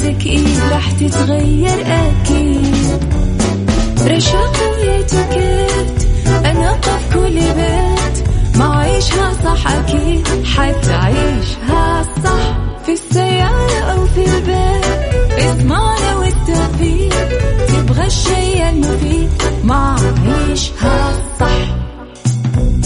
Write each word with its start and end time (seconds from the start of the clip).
وحياتك 0.00 0.26
إيه 0.26 0.70
راح 0.72 0.92
تتغير 0.92 1.86
أكيد. 1.86 3.04
رشاق 4.06 4.56
ويتوكيت 4.72 6.08
أنا 6.44 6.72
في 6.72 7.14
كل 7.14 7.34
بيت. 7.34 8.28
ما 8.56 8.76
عيشها 8.78 9.32
صح 9.44 9.72
أكيد 9.72 10.28
حتعيشها 10.44 12.02
صح. 12.24 12.58
في 12.86 12.92
السيارة 12.92 13.78
أو 13.92 14.06
في 14.06 14.24
البيت 14.24 14.84
اسمعنا 15.38 16.16
والتوفيق. 16.16 17.28
تبغى 17.68 18.06
الشيء 18.06 18.68
المفيد 18.68 19.30
ما 19.64 19.96
عيشها 20.26 21.12
صح. 21.40 21.79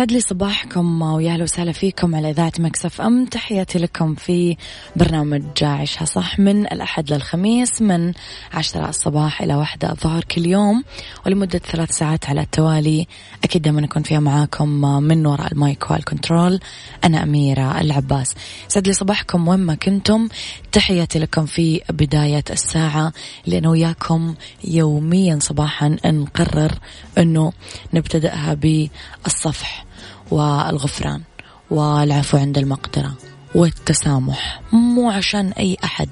يسعد 0.00 0.12
لي 0.12 0.20
صباحكم 0.20 1.02
ويا 1.02 1.32
أهلا 1.32 1.42
وسهلا 1.42 1.72
فيكم 1.72 2.14
على 2.14 2.30
إذاعة 2.30 2.52
مكس 2.58 3.00
FM. 3.00 3.24
تحياتي 3.24 3.78
لكم 3.78 4.14
في 4.14 4.56
برنامج 4.96 5.42
عيشها 5.62 6.04
صح 6.04 6.38
من 6.38 6.66
الأحد 6.66 7.12
للخميس 7.12 7.82
من 7.82 8.12
عشرة 8.52 8.88
الصباح 8.88 9.42
إلى 9.42 9.54
واحدة 9.54 9.90
الظهر 9.90 10.24
كل 10.24 10.46
يوم. 10.46 10.84
ولمدة 11.26 11.58
ثلاث 11.58 11.90
ساعات 11.90 12.26
على 12.26 12.40
التوالي. 12.40 13.06
أكيد 13.44 13.62
دائما 13.62 13.84
أكون 13.84 14.02
فيها 14.02 14.20
معاكم 14.20 14.68
من 15.02 15.26
وراء 15.26 15.52
المايك 15.52 15.90
وال 15.90 16.04
control. 16.04 16.60
أنا 17.04 17.22
أميرة 17.22 17.80
العباس. 17.80 18.34
يسعد 18.70 18.86
لي 18.86 18.92
صباحكم 18.92 19.48
وين 19.48 19.60
ما 19.60 19.74
كنتم. 19.74 20.28
تحياتي 20.72 21.18
لكم 21.18 21.46
في 21.46 21.80
بداية 21.90 22.44
الساعة. 22.50 23.12
لأن 23.46 23.66
وياكم 23.66 24.34
يوميا 24.64 25.38
صباحا 25.42 25.96
نقرر 26.04 26.72
إنه 27.18 27.52
نبتدأها 27.94 28.54
بالصفح. 28.54 29.89
والغفران 30.30 31.22
والعفو 31.70 32.38
عند 32.38 32.58
المقدرة 32.58 33.14
والتسامح. 33.54 34.60
مو 34.72 35.10
عشان 35.10 35.52
أي 35.52 35.76
أحد 35.84 36.08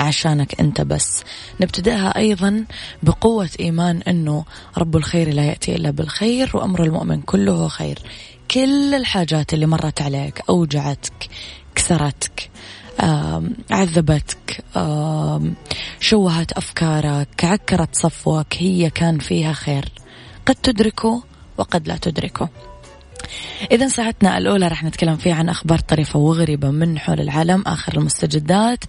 عشانك 0.00 0.60
أنت 0.60 0.80
بس. 0.80 1.24
نبتدأها 1.60 2.18
أيضا 2.18 2.64
بقوة 3.02 3.50
إيمان 3.60 4.02
أنه 4.02 4.44
رب 4.78 4.96
الخير 4.96 5.34
لا 5.34 5.44
يأتي 5.44 5.74
إلا 5.76 5.90
بالخير 5.90 6.50
وأمر 6.54 6.82
المؤمن 6.82 7.20
كله 7.20 7.68
خير. 7.68 7.98
كل 8.50 8.94
الحاجات 8.94 9.54
اللي 9.54 9.66
مرت 9.66 10.02
عليك 10.02 10.42
أوجعتك 10.48 11.28
كسرتك 11.74 12.50
عذبتك 13.70 14.64
شوهت 16.00 16.52
أفكارك 16.52 17.44
عكرت 17.44 17.94
صفوك 17.96 18.46
هي 18.56 18.90
كان 18.90 19.18
فيها 19.18 19.52
خير. 19.52 19.88
قد 20.46 20.54
تدركه 20.54 21.22
وقد 21.58 21.88
لا 21.88 21.96
تدركه. 21.96 22.48
إذا 23.72 23.88
ساعتنا 23.88 24.38
الأولى 24.38 24.68
رح 24.68 24.84
نتكلم 24.84 25.16
فيها 25.16 25.34
عن 25.34 25.48
أخبار 25.48 25.78
طريفة 25.78 26.18
وغريبة 26.18 26.70
من 26.70 26.98
حول 26.98 27.20
العالم 27.20 27.62
آخر 27.66 27.96
المستجدات 27.96 28.84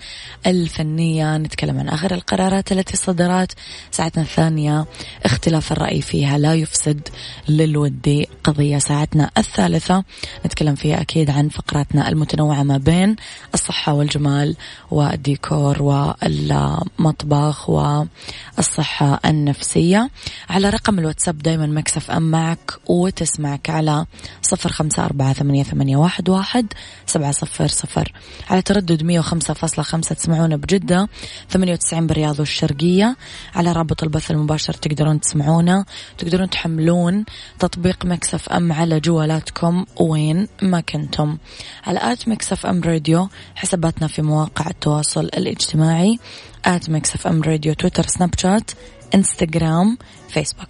الفنية 0.46 1.38
نتكلم 1.38 1.80
عن 1.80 1.90
آخر 1.90 2.14
القرارات 2.14 2.72
التي 2.72 2.98
صدرت. 2.98 3.52
ساعتنا 3.92 4.24
الثانية 4.24 4.86
اختلاف 5.26 5.72
الرأي 5.72 6.02
فيها 6.02 6.38
لا 6.38 6.54
يفسد 6.54 7.10
للودي 7.50 8.28
قضية. 8.44 8.78
ساعتنا 8.78 9.32
الثالثة 9.38 10.04
نتكلم 10.46 10.76
فيها 10.76 11.02
أكيد 11.02 11.30
عن 11.30 11.50
فقراتنا 11.50 12.10
المتنوعة 12.10 12.64
ما 12.64 12.78
بين 12.78 13.16
الصحة 13.54 13.94
والجمال 13.94 14.56
والديكور 14.92 15.82
والمطبخ 15.82 17.70
والصحة 17.70 19.20
النفسية. 19.26 20.10
على 20.50 20.70
رقم 20.70 21.00
الواتساب 21.00 21.38
دايما 21.38 21.66
مكس 21.66 22.12
FM 22.12 22.32
معك 22.32 22.74
وتسمعك 22.88 23.70
على 23.70 24.06
صفر 24.42 24.72
خمسة 24.72 25.06
أربعة 25.06 25.34
ثمانية, 25.34 25.64
ثمانية 25.64 25.98
واحد, 25.98 26.30
واحد 26.30 26.74
سبعة 27.06 27.32
صفر 27.32 27.68
صفر. 27.68 28.14
على 28.50 28.62
تردد 28.62 29.04
مية 29.04 29.20
وخمسة 29.20 29.54
فاصلة 29.54 29.84
خمسة 29.84 30.16
تسمعونا 30.16 30.56
بجدة 30.56 31.10
ثمانية 31.50 31.74
وتسعين 31.74 32.08
بالرياض 32.08 32.40
والشرقية. 32.40 33.18
على 33.56 33.72
رابط 33.72 34.04
البث 34.04 34.32
المباشر 34.32 34.74
تقدرون 34.74 35.20
تسمعونا 35.20 35.86
تقدرون 36.18 36.50
تحملون 36.50 37.26
تطبيق 37.60 38.06
مكس 38.06 38.50
FM 38.50 38.72
على 38.72 39.00
جوالاتكم 39.00 39.86
وين 40.00 40.48
ما 40.62 40.80
كنتم. 40.82 41.38
على 41.86 42.00
at 42.14 42.28
Mix 42.28 42.66
FM 42.66 42.82
radio 42.84 43.30
حساباتنا 43.56 44.08
في 44.08 44.22
مواقع 44.22 44.70
التواصل 44.70 45.26
الاجتماعي. 45.26 46.20
at 46.66 46.90
Mix 46.90 47.28
FM 47.28 47.42
radio 47.42 47.74
تويتر 47.74 48.08
سناب 48.08 48.34
شات 48.40 48.72
انستغرام 49.16 49.98
فيسبوك. 50.30 50.70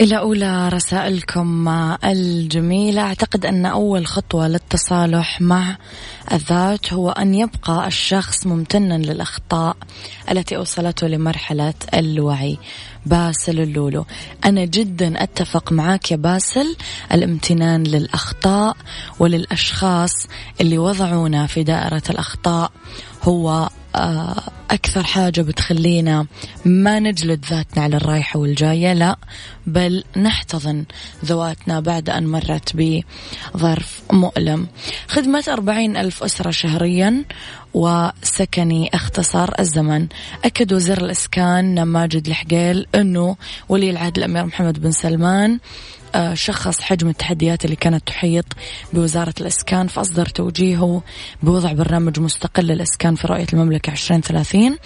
إلى 0.00 0.18
أولى 0.18 0.68
رسائلكم 0.68 1.68
الجميلة. 2.04 3.02
أعتقد 3.02 3.46
أن 3.46 3.66
أول 3.66 4.06
خطوة 4.06 4.48
للتصالح 4.48 5.40
مع 5.40 5.76
الذات 6.32 6.92
هو 6.92 7.10
أن 7.10 7.34
يبقى 7.34 7.86
الشخص 7.86 8.46
ممتنا 8.46 8.94
للأخطاء 8.94 9.76
التي 10.30 10.56
أوصلته 10.56 11.06
لمرحلة 11.06 11.74
الوعي. 11.94 12.58
باسل 13.06 13.60
اللولو 13.60 14.06
أنا 14.44 14.64
جدا 14.64 15.22
أتفق 15.22 15.72
معك 15.72 16.10
يا 16.12 16.16
باسل. 16.16 16.76
الامتنان 17.12 17.82
للأخطاء 17.82 18.76
وللأشخاص 19.18 20.12
اللي 20.60 20.78
وضعونا 20.78 21.46
في 21.46 21.62
دائرة 21.62 22.02
الأخطاء 22.10 22.70
هو 23.22 23.68
أكثر 24.70 25.02
حاجة 25.02 25.40
بتخلينا 25.40 26.26
ما 26.64 26.98
نجلد 26.98 27.44
ذاتنا 27.50 27.82
على 27.82 27.96
الرايحة 27.96 28.38
والجاية 28.38 28.92
لا 28.92 29.16
بل 29.66 30.04
نحتضن 30.16 30.84
ذواتنا 31.24 31.80
بعد 31.80 32.10
أن 32.10 32.26
مرت 32.26 32.72
بظرف 32.74 34.02
مؤلم. 34.12 34.66
خدمة 35.08 35.44
أربعين 35.48 35.96
ألف 35.96 36.22
أسرة 36.22 36.50
شهريا 36.50 37.24
وسكني 37.74 38.90
اختصر 38.94 39.48
الزمن. 39.60 40.06
أكد 40.44 40.72
وزير 40.72 41.04
الإسكان 41.04 41.82
ماجد 41.82 42.26
الحقيل 42.26 42.86
أنه 42.94 43.36
ولي 43.68 43.90
العهد 43.90 44.18
الأمير 44.18 44.44
محمد 44.44 44.80
بن 44.80 44.90
سلمان 44.90 45.52
آه، 45.52 45.60
شخص 46.34 46.80
حجم 46.80 47.08
التحديات 47.08 47.64
اللي 47.64 47.76
كانت 47.76 48.06
تحيط 48.06 48.44
بوزارة 48.92 49.34
الإسكان 49.40 49.86
فأصدر 49.86 50.26
توجيهه 50.26 51.02
بوضع 51.42 51.72
برنامج 51.72 52.20
مستقل 52.20 52.64
للإسكان 52.66 53.14
في 53.14 53.26
رؤية 53.26 53.46
المملكة 53.52 53.90
2030 53.90 54.76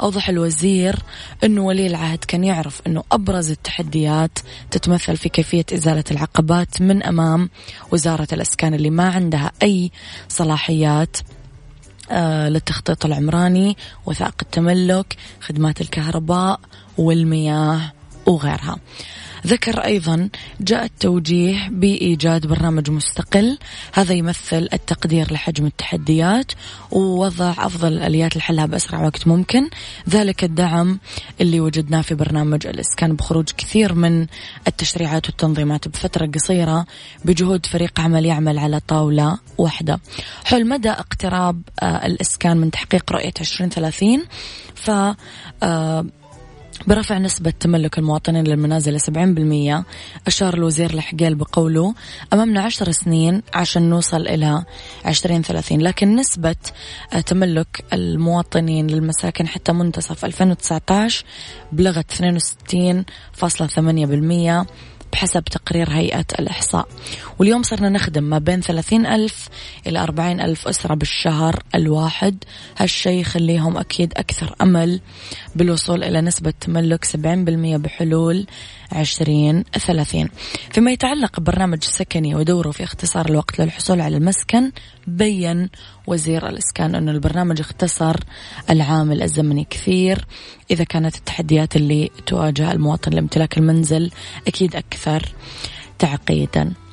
أوضح 0.00 0.28
الوزير 0.28 0.96
أنه 1.44 1.62
ولي 1.62 1.86
العهد 1.86 2.24
كان 2.24 2.44
يعرف 2.44 2.80
أنه 2.86 3.04
أبرز 3.12 3.50
التحديات 3.50 4.38
تتمثل 4.70 5.16
في 5.16 5.28
كيفية 5.28 5.64
إزالة 5.74 6.04
العقبات 6.10 6.82
من 6.82 7.02
أمام 7.02 7.50
وزارة 7.92 8.28
الإسكان 8.32 8.74
اللي 8.74 8.90
ما 8.90 9.08
عندها 9.08 9.52
أي 9.62 9.90
صلاحيات 10.28 11.16
آه 12.10 12.48
للتخطيط 12.48 13.04
العمراني 13.04 13.76
وثائق 14.06 14.34
التملك 14.42 15.16
خدمات 15.40 15.80
الكهرباء 15.80 16.60
والمياه 16.98 17.92
وغيرها. 18.26 18.76
ذكر 19.46 19.84
أيضا 19.84 20.28
جاء 20.60 20.84
التوجيه 20.84 21.68
بإيجاد 21.68 22.46
برنامج 22.46 22.90
مستقل. 22.90 23.58
هذا 23.92 24.14
يمثل 24.14 24.68
التقدير 24.72 25.32
لحجم 25.32 25.66
التحديات 25.66 26.52
ووضع 26.90 27.50
أفضل 27.58 27.92
الآليات 27.92 28.36
لحلها 28.36 28.66
بأسرع 28.66 29.04
وقت 29.04 29.26
ممكن. 29.26 29.70
ذلك 30.10 30.44
الدعم 30.44 30.98
اللي 31.40 31.60
وجدناه 31.60 32.00
في 32.02 32.14
برنامج 32.14 32.66
الإسكان 32.66 33.16
بخروج 33.16 33.48
كثير 33.58 33.94
من 33.94 34.26
التشريعات 34.68 35.26
والتنظيمات 35.26 35.88
بفترة 35.88 36.26
قصيرة 36.26 36.86
بجهود 37.24 37.66
فريق 37.66 38.00
عمل 38.00 38.26
يعمل 38.26 38.58
على 38.58 38.80
طاولة 38.80 39.38
واحدة. 39.58 40.00
حول 40.44 40.68
مدى 40.68 40.90
اقتراب 40.90 41.62
آه، 41.82 42.06
الإسكان 42.06 42.56
من 42.56 42.70
تحقيق 42.70 43.12
رؤية 43.12 43.34
2030 43.40 44.24
ف 44.74 44.90
آه، 45.62 46.06
برفع 46.86 47.18
نسبة 47.18 47.50
تملك 47.50 47.98
المواطنين 47.98 48.44
للمنازل 48.44 48.94
ل 48.94 49.00
70% 49.80 49.84
أشار 50.26 50.54
الوزير 50.54 50.90
الحقيل 50.90 51.34
بقوله 51.34 51.94
أمامنا 52.32 52.62
عشر 52.62 52.92
سنين 52.92 53.42
عشان 53.54 53.90
نوصل 53.90 54.28
إلى 54.28 54.64
2030 55.06 55.80
لكن 55.80 56.16
نسبة 56.16 56.56
تملك 57.26 57.84
المواطنين 57.92 58.86
للمساكن 58.86 59.48
حتى 59.48 59.72
منتصف 59.72 60.24
2019 60.24 61.24
بلغت 61.72 62.12
62.8% 62.12 64.66
بحسب 65.12 65.44
تقرير 65.44 65.90
هيئة 65.90 66.24
الإحصاء. 66.38 66.88
واليوم 67.38 67.62
صرنا 67.62 67.88
نخدم 67.88 68.24
ما 68.24 68.38
بين 68.38 68.60
ثلاثين 68.60 69.06
ألف 69.06 69.48
إلى 69.86 69.98
أربعين 69.98 70.40
ألف 70.40 70.68
أسرة 70.68 70.94
بالشهر 70.94 71.62
الواحد. 71.74 72.44
هالشي 72.78 73.20
يخليهم 73.20 73.76
أكيد 73.76 74.12
أكثر 74.16 74.54
أمل 74.62 75.00
بالوصول 75.56 76.04
إلى 76.04 76.20
نسبة 76.20 76.52
تملك 76.60 77.04
سبعين 77.04 77.44
بالمية 77.44 77.76
بحلول 77.76 78.46
عشرين 78.92 79.64
ثلاثين. 79.78 80.28
فيما 80.70 80.90
يتعلق 80.90 81.40
ببرنامج 81.40 81.84
سكني 81.84 82.34
ودوره 82.34 82.70
في 82.70 82.84
اختصار 82.84 83.26
الوقت 83.30 83.60
للحصول 83.60 84.00
على 84.00 84.16
المسكن 84.16 84.72
بين 85.06 85.68
وزير 86.06 86.48
الإسكان 86.48 86.94
أن 86.94 87.08
البرنامج 87.08 87.60
اختصر 87.60 88.16
العامل 88.70 89.22
الزمني 89.22 89.66
كثير. 89.70 90.26
إذا 90.70 90.84
كانت 90.84 91.16
التحديات 91.16 91.76
اللي 91.76 92.10
تواجه 92.26 92.72
المواطن 92.72 93.12
لامتلاك 93.12 93.58
المنزل 93.58 94.10
أكيد 94.46 94.76
أكثر 94.76 95.22
تعقيدا. 95.98 96.85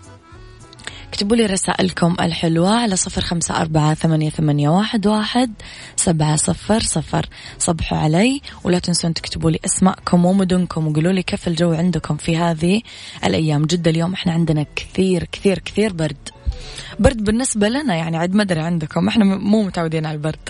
اكتبوا 1.14 1.38
لي 1.38 1.46
رسائلكم 1.46 2.16
الحلوة 2.22 2.70
على 2.70 2.96
صفر 2.96 3.22
خمسة 3.22 3.62
أربعة 3.62 3.94
ثمانية, 3.94 4.30
ثمانية 4.30 4.70
واحد, 4.70 5.08
واحد 5.08 5.54
سبعة 5.96 6.36
صفر 6.36 6.80
صفر. 6.80 7.26
صبحوا 7.60 7.98
علي 7.98 8.42
ولا 8.64 8.80
تنسون 8.80 9.14
تكتبوا 9.14 9.52
لي 9.52 9.60
أسماءكم 9.66 10.26
ومدنكم 10.26 10.88
وقولوا 10.88 11.12
لي 11.12 11.24
كيف 11.24 11.48
الجو 11.48 11.74
عندكم 11.74 12.18
في 12.18 12.38
هذه 12.38 12.82
الأيام. 13.26 13.66
جدة 13.66 13.92
اليوم 13.92 14.14
إحنا 14.14 14.34
عندنا 14.34 14.66
كثير 14.76 15.28
كثير 15.32 15.60
كثير 15.60 15.94
برد. 15.94 16.30
برد 17.00 17.24
بالنسبة 17.24 17.70
لنا 17.70 17.96
يعني 17.96 18.18
عد 18.18 18.34
ما 18.34 18.44
أدري 18.44 18.60
عندكم. 18.60 19.08
إحنا 19.08 19.26
مو 19.26 19.64
متعودين 19.64 20.06
على 20.06 20.16
البرد. 20.16 20.50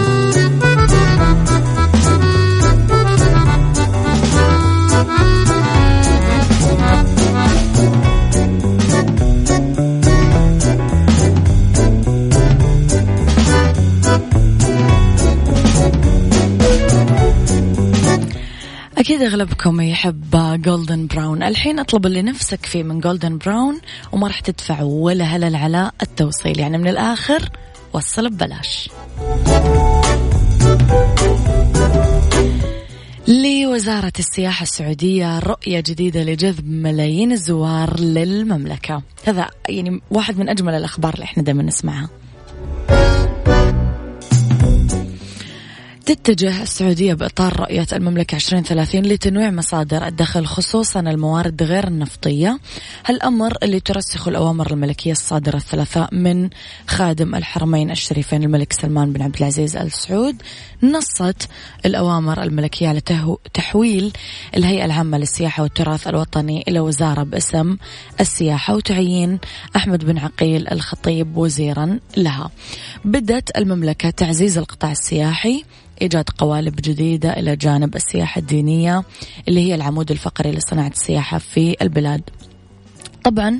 أكيد 19.11 19.21
أغلبكم 19.21 19.81
يحب 19.81 20.61
جولدن 20.61 21.07
براون 21.07 21.43
الحين 21.43 21.79
أطلب 21.79 22.05
اللي 22.05 22.21
نفسك 22.21 22.65
فيه 22.65 22.83
من 22.83 22.99
جولدن 22.99 23.37
براون 23.37 23.81
وما 24.11 24.27
راح 24.27 24.39
تدفع 24.39 24.81
ولا 24.81 25.25
هلل 25.25 25.55
على 25.55 25.91
التوصيل. 26.01 26.59
يعني 26.59 26.77
من 26.77 26.87
الآخر 26.87 27.49
وصل 27.93 28.29
ببلاش. 28.29 28.89
لوزارة 33.27 34.13
السياحة 34.19 34.63
السعودية 34.63 35.39
رؤية 35.39 35.79
جديدة 35.79 36.23
لجذب 36.23 36.67
ملايين 36.67 37.31
الزوار 37.31 37.99
للمملكة. 37.99 39.01
هذا 39.25 39.49
يعني 39.69 40.01
واحد 40.11 40.37
من 40.37 40.49
أجمل 40.49 40.73
الأخبار 40.73 41.13
اللي 41.13 41.23
إحنا 41.23 41.43
دائما 41.43 41.63
نسمعها. 41.63 42.09
تتجه 46.05 46.61
السعودية 46.61 47.13
بإطار 47.13 47.59
رؤية 47.59 47.87
المملكة 47.93 48.35
2030 48.35 49.01
لتنويع 49.01 49.51
مصادر 49.51 50.07
الدخل 50.07 50.45
خصوصا 50.45 50.99
الموارد 50.99 51.63
غير 51.63 51.87
النفطية. 51.87 52.59
هالأمر 53.05 53.57
اللي 53.63 53.79
ترسخ 53.79 54.27
الأوامر 54.27 54.71
الملكية 54.71 55.11
الصادرة 55.11 55.55
الثلاثاء 55.55 56.15
من 56.15 56.49
خادم 56.87 57.35
الحرمين 57.35 57.91
الشريفين 57.91 58.43
الملك 58.43 58.73
سلمان 58.73 59.13
بن 59.13 59.21
عبد 59.21 59.35
العزيز 59.37 59.75
آل 59.77 59.91
سعود 59.91 60.35
نصت 60.83 61.49
الأوامر 61.85 62.43
الملكية 62.43 62.87
على 62.87 63.01
تحويل 63.53 64.13
الهيئة 64.57 64.85
العامة 64.85 65.17
للسياحة 65.17 65.63
والتراث 65.63 66.07
الوطني 66.07 66.63
إلى 66.67 66.79
وزارة 66.79 67.23
باسم 67.23 67.77
السياحة 68.19 68.75
وتعيين 68.75 69.39
أحمد 69.75 70.05
بن 70.05 70.17
عقيل 70.17 70.67
الخطيب 70.71 71.37
وزيرا 71.37 71.99
لها. 72.17 72.51
بدت 73.05 73.57
المملكة 73.57 74.09
تعزيز 74.09 74.57
القطاع 74.57 74.91
السياحي 74.91 75.63
إيجاد 76.01 76.29
قوالب 76.29 76.75
جديدة 76.75 77.39
إلى 77.39 77.55
جانب 77.55 77.95
السياحة 77.95 78.39
الدينية 78.39 79.03
اللي 79.47 79.59
هي 79.59 79.75
العمود 79.75 80.11
الفقري 80.11 80.51
لصناعة 80.51 80.87
السياحة 80.87 81.37
في 81.37 81.75
البلاد. 81.81 82.21
طبعا 83.23 83.59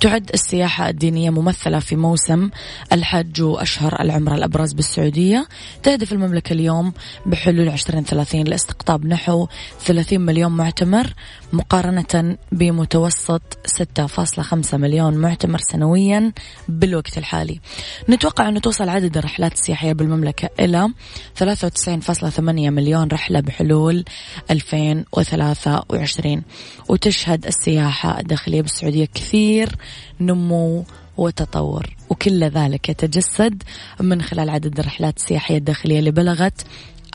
تعد 0.00 0.30
السياحة 0.34 0.88
الدينية 0.88 1.30
ممثلة 1.30 1.78
في 1.78 1.96
موسم 1.96 2.50
الحج 2.92 3.42
وأشهر 3.42 4.00
العمرة 4.00 4.34
الأبرز 4.34 4.72
بالسعودية. 4.72 5.48
تهدف 5.82 6.12
المملكة 6.12 6.52
اليوم 6.52 6.92
بحلول 7.26 7.68
2030 7.68 8.44
لاستقطاب 8.44 9.06
نحو 9.06 9.46
30 9.80 10.20
مليون 10.20 10.52
معتمر 10.52 11.14
مقارنة 11.52 12.36
بمتوسط 12.52 13.42
6.5 13.66 14.74
مليون 14.74 15.14
معتمر 15.14 15.58
سنويا 15.58 16.32
بالوقت 16.68 17.18
الحالي. 17.18 17.60
نتوقع 18.08 18.48
أن 18.48 18.60
توصل 18.60 18.88
عدد 18.88 19.16
الرحلات 19.16 19.52
السياحية 19.52 19.92
بالمملكة 19.92 20.48
إلى 20.60 20.88
93.8 21.34 22.40
مليون 22.40 23.08
رحلة 23.08 23.40
بحلول 23.40 24.04
2023 24.50 26.42
وتشهد 26.88 27.46
السياحة 27.46 28.20
الداخلية 28.20 28.62
بالسعودية 28.62 29.08
كثير 29.14 29.76
نمو 30.20 30.84
وتطور. 31.16 31.86
وكل 32.10 32.44
ذلك 32.44 32.88
يتجسد 32.88 33.62
من 34.00 34.22
خلال 34.22 34.50
عدد 34.50 34.78
الرحلات 34.78 35.16
السياحية 35.16 35.56
الداخلية 35.56 35.98
اللي 35.98 36.10
بلغت 36.10 36.66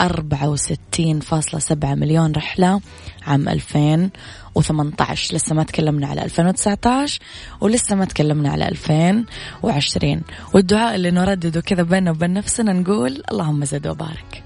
64.7 0.02 1.86
مليون 1.86 2.32
رحلة 2.32 2.82
عام 3.28 3.50
2018 3.50 5.36
لسه 5.36 5.56
ما 5.56 5.64
تكلمنا 5.64 6.08
على 6.08 6.24
2019 6.24 7.20
ولسه 7.62 7.96
ما 7.96 8.06
تكلمنا 8.06 8.50
على 8.50 8.68
2020 8.68 10.22
والدعاء 10.54 10.96
اللي 10.96 11.12
نردده 11.12 11.62
كذا 11.62 11.84
بيننا 11.84 12.12
وبين 12.12 12.34
نفسنا 12.34 12.74
نقول 12.74 13.24
اللهم 13.32 13.66
زد 13.66 13.88
وبارك. 13.88 14.44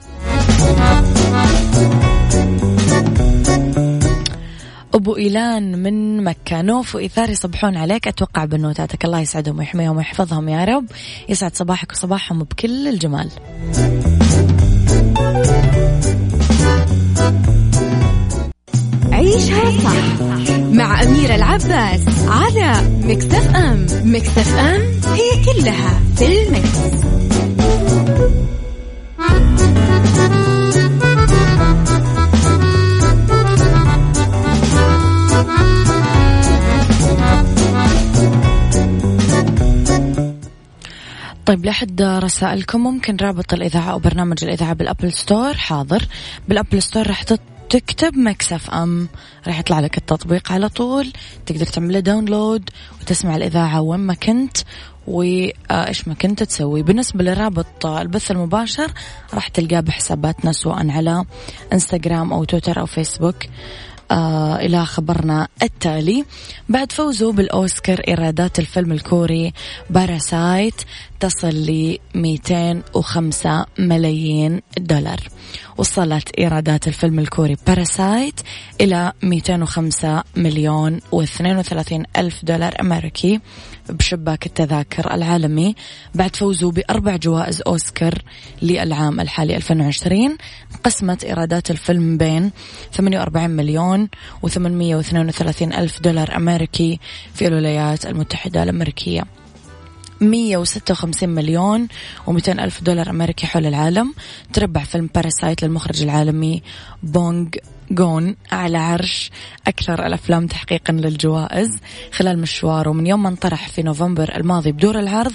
أبو 4.93 5.15
إيلان 5.15 5.83
من 5.83 6.23
مكة. 6.23 6.61
نوف 6.61 6.95
وإيثار 6.95 7.29
يصبحون 7.29 7.77
عليك. 7.77 8.07
أتوقع 8.07 8.45
بنوتاتك 8.45 9.05
الله 9.05 9.19
يسعدهم 9.19 9.59
ويحميهم 9.59 9.97
ويحفظهم 9.97 10.49
يا 10.49 10.65
رب. 10.65 10.85
يسعد 11.29 11.55
صباحك 11.55 11.91
وصباحهم 11.91 12.43
بكل 12.43 12.87
الجمال. 12.87 13.29
عيشها 19.11 19.71
صح 19.83 20.21
مع 20.71 21.03
أميرة 21.03 21.35
العباس 21.35 22.05
على 22.27 22.73
مكس 23.03 23.55
FM. 23.55 23.85
مكس 24.03 24.55
FM 24.55 24.81
هي 25.13 25.45
كلها 25.45 25.99
في 26.15 26.47
ال 26.47 26.63
mix. 26.63 27.28
طيب 41.49 41.65
لحد 41.65 42.01
رسائلكم 42.01 42.83
ممكن 42.83 43.15
رابط 43.15 43.53
الإذاعة 43.53 43.91
أو 43.91 43.99
برنامج 43.99 44.43
الإذاعة 44.43 44.73
بال 44.73 44.89
App 44.89 45.13
Store. 45.13 45.53
حاضر. 45.53 46.07
بال 46.47 46.61
App 46.61 46.81
Store 46.81 47.07
راح 47.07 47.23
تكتب 47.69 48.17
مكس 48.17 48.69
FM. 48.69 49.07
راح 49.47 49.59
يطلع 49.59 49.79
لك 49.79 49.97
التطبيق 49.97 50.51
على 50.51 50.69
طول. 50.69 51.13
تقدر 51.45 51.65
تعمله 51.65 51.99
download 51.99 52.69
وتسمع 53.01 53.35
الإذاعة 53.35 53.81
وين 53.81 53.99
ما 53.99 54.13
كنت. 54.13 54.57
وإيش 55.07 56.07
ما 56.07 56.13
كنت 56.13 56.43
تسوي. 56.43 56.83
بالنسبة 56.83 57.23
لرابط 57.23 57.85
البث 57.85 58.31
المباشر 58.31 58.91
راح 59.33 59.47
تلقاه 59.47 59.79
بحساباتنا 59.79 60.51
سواء 60.51 60.89
على 60.89 61.25
إنستغرام 61.73 62.33
أو 62.33 62.43
تويتر 62.43 62.79
أو 62.79 62.85
فيسبوك. 62.85 63.43
آه 64.11 64.55
إلى 64.55 64.85
خبرنا 64.85 65.47
التالي. 65.63 66.25
بعد 66.69 66.91
فوزه 66.91 67.31
بالأوسكار 67.31 68.01
إيرادات 68.07 68.59
الفيلم 68.59 68.91
الكوري 68.91 69.53
باراسايت. 69.89 70.81
تصل 71.19 71.49
ل 71.49 71.97
205 72.15 73.65
ملايين 73.79 74.61
دولار. 74.77 75.19
وصلت 75.77 76.29
إيرادات 76.39 76.87
الفيلم 76.87 77.19
الكوري 77.19 77.57
باراسايت 77.67 78.39
إلى 78.81 79.13
205 79.23 80.23
مليون 80.35 80.99
و32 80.99 82.03
ألف 82.17 82.45
دولار 82.45 82.75
أمريكي 82.81 83.39
بشباك 83.89 84.45
التذاكر 84.45 85.13
العالمي 85.13 85.75
بعد 86.15 86.35
فوزه 86.35 86.71
بأربع 86.71 87.15
جوائز 87.15 87.61
أوسكار 87.67 88.13
للعام 88.61 89.19
الحالي 89.19 89.55
2020 89.55 90.37
قسمت 90.83 91.23
إيرادات 91.23 91.71
الفيلم 91.71 92.17
بين 92.17 92.51
48 92.93 93.49
مليون 93.49 94.09
و832 94.45 95.61
ألف 95.61 96.01
دولار 96.01 96.35
أمريكي 96.35 96.99
في 97.33 97.47
الولايات 97.47 98.05
المتحدة 98.05 98.63
الأمريكية. 98.63 99.38
156 100.21 101.29
مليون 101.29 101.87
و200 102.27 102.49
ألف 102.49 102.81
دولار 102.81 103.09
أمريكي 103.09 103.47
حول 103.47 103.65
العالم. 103.65 104.13
تربع 104.53 104.83
فيلم 104.83 105.09
باراسايت 105.15 105.63
للمخرج 105.63 106.03
العالمي 106.03 106.63
بونغ 107.03 107.47
جون 107.91 108.35
على 108.51 108.77
عرش. 108.77 109.31
أكثر 109.67 110.05
الأفلام 110.05 110.47
تحقيقا 110.47 110.93
للجوائز 110.93 111.69
خلال 112.11 112.39
مشواره. 112.39 112.91
من 112.91 113.07
يوم 113.07 113.23
ما 113.23 113.29
انطرح 113.29 113.69
في 113.69 113.83
نوفمبر 113.83 114.35
الماضي 114.35 114.71
بدور 114.71 114.99
العرض 114.99 115.33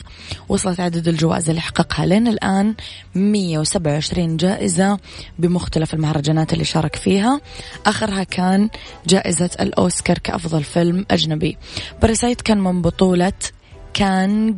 وصلت 0.49 0.81
عدد 0.81 1.09
الجوائز 1.09 1.49
اللي 1.49 1.61
حققها. 1.61 2.07
لين 2.07 2.29
الآن 2.29 2.75
127 3.15 4.37
جائزة 4.37 4.99
بمختلف 5.39 5.95
المهرجانات 5.95 6.53
اللي 6.53 6.65
شارك 6.65 6.97
فيها. 6.97 7.41
آخرها 7.87 8.25
كان 8.25 8.69
جائزة 9.07 9.51
الأوسكار 9.61 10.19
كأفضل 10.19 10.63
فيلم 10.65 11.07
أجنبي. 11.11 11.57
باراسايت 12.03 12.41
كان 12.41 12.59
من 12.59 12.83
بطولة 12.83 13.33
كانغ 13.95 14.55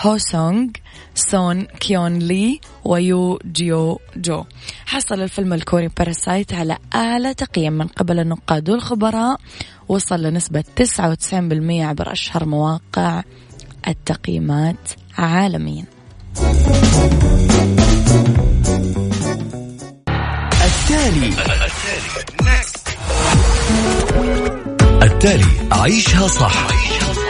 هو 0.00 0.18
سونغ 0.18 0.68
سون 1.14 1.62
كيون 1.62 2.18
لي 2.18 2.60
ويو 2.84 3.38
جيو 3.52 4.00
جو 4.16 4.44
حصل 4.86 5.22
الفيلم 5.22 5.52
الكوري 5.52 5.88
باراسايت 5.88 6.54
على 6.54 6.78
أعلى 6.94 7.34
تقييم 7.34 7.72
من 7.72 7.86
قبل 7.86 8.18
النقاد 8.18 8.70
والخبراء. 8.70 9.40
وصل 9.88 10.22
لنسبة 10.22 10.64
99% 10.76 11.84
عبر 11.84 12.12
أشهر 12.12 12.44
مواقع 12.44 13.22
التقييمات 13.88 14.90
عالميا. 15.18 15.84
التالي. 20.64 21.32
التالي. 25.02 25.44
عيشها 25.72 26.28
صح. 26.28 26.68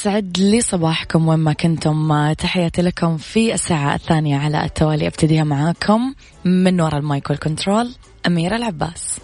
يسعد 0.00 0.38
لي 0.38 0.60
صباحكم 0.60 1.28
وين 1.28 1.38
ما 1.38 1.52
كنتم. 1.52 2.32
تحياتي 2.32 2.82
لكم 2.82 3.16
في 3.16 3.54
الساعة 3.54 3.94
الثانية 3.94 4.38
على 4.38 4.64
التوالي. 4.64 5.06
أبتديها 5.06 5.44
معاكم 5.44 6.14
من 6.44 6.80
وراء 6.80 6.98
المايك 6.98 7.30
وال 7.30 7.44
control 7.44 7.94
أميرة 8.26 8.56
العباس. 8.56 9.20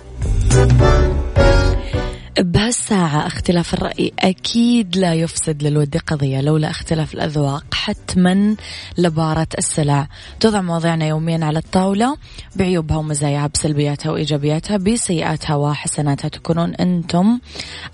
بهالساعة 2.39 3.27
اختلاف 3.27 3.75
الرأي 3.75 4.13
أكيد 4.19 4.97
لا 4.97 5.15
يفسد 5.15 5.63
للود 5.63 5.97
قضية 5.97 6.41
لولا 6.41 6.71
اختلاف 6.71 7.15
الأذواق 7.15 7.75
حتما 7.75 8.57
لبارت 8.99 9.47
السلع. 9.59 10.09
توضع 10.41 10.61
مواضيعنا 10.61 11.07
يوميا 11.07 11.45
على 11.45 11.59
الطاولة 11.59 12.17
بعيوبها 12.57 12.97
ومزاياها 12.97 13.47
بسلبياتها 13.47 14.11
وإيجابياتها 14.13 14.77
بسيئاتها 14.77 15.57
وحسناتها 15.57 16.29
تكونون 16.29 16.75
أنتم 16.75 17.39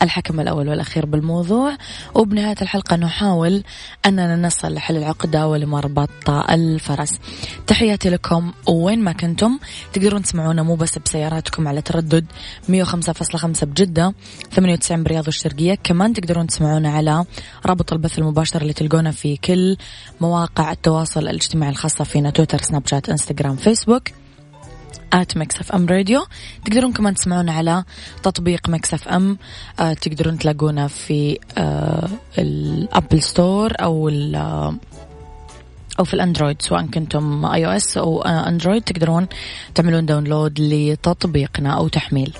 الحكم 0.02 0.40
الأول 0.40 0.68
والأخير 0.68 1.06
بالموضوع. 1.06 1.76
وبنهاية 2.14 2.56
الحلقة 2.62 2.96
نحاول 2.96 3.64
أننا 4.06 4.36
نصل 4.36 4.74
لحل 4.74 4.96
العقدة 4.96 5.48
ولمربط 5.48 6.30
الفرس. 6.30 7.18
تحياتي 7.66 8.10
لكم 8.10 8.52
وين 8.68 9.04
ما 9.04 9.12
كنتم. 9.12 9.58
تقدرون 9.92 10.22
تسمعونا 10.22 10.62
مو 10.62 10.74
بس 10.74 10.98
بسياراتكم 10.98 11.68
على 11.68 11.82
تردد 11.82 12.26
105.5 12.68 13.66
بجدة. 13.66 14.14
98 14.50 15.02
برياض 15.02 15.26
الشرقية. 15.26 15.74
كمان 15.74 16.12
تقدرون 16.12 16.46
تسمعونا 16.46 16.90
على 16.90 17.24
رابط 17.66 17.92
البث 17.92 18.18
المباشر 18.18 18.62
اللي 18.62 18.72
تلقونه 18.72 19.10
في 19.10 19.36
كل 19.36 19.76
مواقع 20.20 20.72
التواصل 20.72 21.20
الاجتماعي 21.20 21.70
الخاصة 21.72 22.04
فينا 22.04 22.30
تويتر 22.30 22.58
سناب 22.58 22.86
شات 22.86 23.08
إنستغرام 23.08 23.56
فيسبوك 23.56 24.08
at 25.12 25.36
Mix 25.36 25.60
FM 25.60 25.86
Radio. 25.86 26.26
تقدرون 26.64 26.92
كمان 26.92 27.14
تسمعونا 27.14 27.52
على 27.52 27.84
تطبيق 28.22 28.68
Mix 28.68 28.94
FM. 28.94 29.38
آه 29.80 29.92
تقدرون 29.92 30.38
تلاقونا 30.38 30.88
في 30.88 31.38
آه 31.58 32.08
ال 32.38 32.52
Apple 32.52 33.22
Store 33.22 33.72
أو 33.80 34.08
أو 35.98 36.04
في 36.04 36.14
ال 36.14 36.20
Android 36.20 36.62
سواء 36.62 36.86
كنتم 36.86 37.44
iOS 37.44 37.66
أو 37.66 37.70
Android. 37.70 38.82
تقدرون 38.82 39.26
تعملون 39.74 40.06
download 40.06 40.60
لتطبيقنا 40.60 41.70
أو 41.76 41.88
تحميل. 41.88 42.32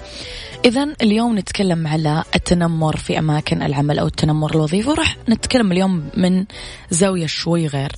إذا 0.65 0.95
اليوم 1.03 1.39
نتكلم 1.39 1.87
على 1.87 2.25
التنمر 2.35 2.97
في 2.97 3.19
أماكن 3.19 3.63
العمل 3.63 3.99
أو 3.99 4.07
التنمر 4.07 4.51
الوظيفي 4.51 4.89
وراح 4.89 5.17
نتكلم 5.29 5.73
اليوم 5.73 6.11
من 6.17 6.45
زاوية 6.91 7.27
شوي 7.27 7.67
غير. 7.67 7.93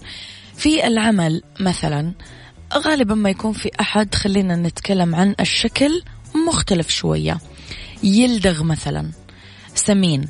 في 0.57 0.87
العمل 0.87 1.43
مثلا 1.61 2.13
غالبا 2.75 3.15
ما 3.15 3.31
يكون 3.31 3.53
في 3.53 3.71
أحد 3.81 4.15
خلينا 4.15 4.57
نتكلم 4.57 5.15
عن 5.15 5.35
الشكل 5.41 6.03
مختلف 6.49 6.89
شوية. 6.89 7.39
يلدغ 8.03 8.63
مثلا 8.63 9.11
سمين 9.75 10.29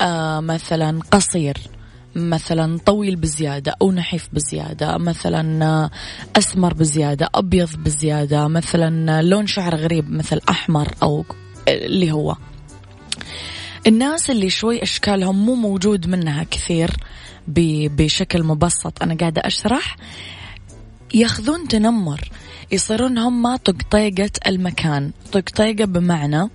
آه 0.00 0.40
مثلا 0.40 1.00
قصير 1.10 1.56
مثلا 2.16 2.78
طويل 2.78 3.16
بزيادة 3.16 3.74
أو 3.82 3.92
نحيف 3.92 4.28
بزيادة 4.32 4.98
مثلا 4.98 5.64
آه، 5.64 5.90
أسمر 6.38 6.74
بزيادة 6.74 7.28
أبيض 7.34 7.76
بزيادة 7.76 8.48
مثلا 8.48 9.22
لون 9.22 9.46
شعر 9.46 9.76
غريب 9.76 10.10
مثل 10.10 10.40
أحمر 10.48 10.88
أو 11.02 11.24
اللي 11.68 12.12
هو. 12.12 12.36
الناس 13.86 14.30
اللي 14.30 14.50
شوي 14.50 14.82
أشكالهم 14.82 15.46
مو 15.46 15.54
موجود 15.54 16.06
منها 16.06 16.44
كثير 16.44 16.90
بشكل 17.48 18.42
مبسط. 18.42 19.02
أنا 19.02 19.14
قاعدة 19.14 19.42
أشرح. 19.44 19.96
ياخذون 21.14 21.68
تنمر. 21.68 22.30
يصيرون 22.72 23.18
هم 23.18 23.56
طقطيقة 23.56 24.30
المكان. 24.46 25.10
طقطيقة 25.32 25.84
بمعنى 25.84 26.50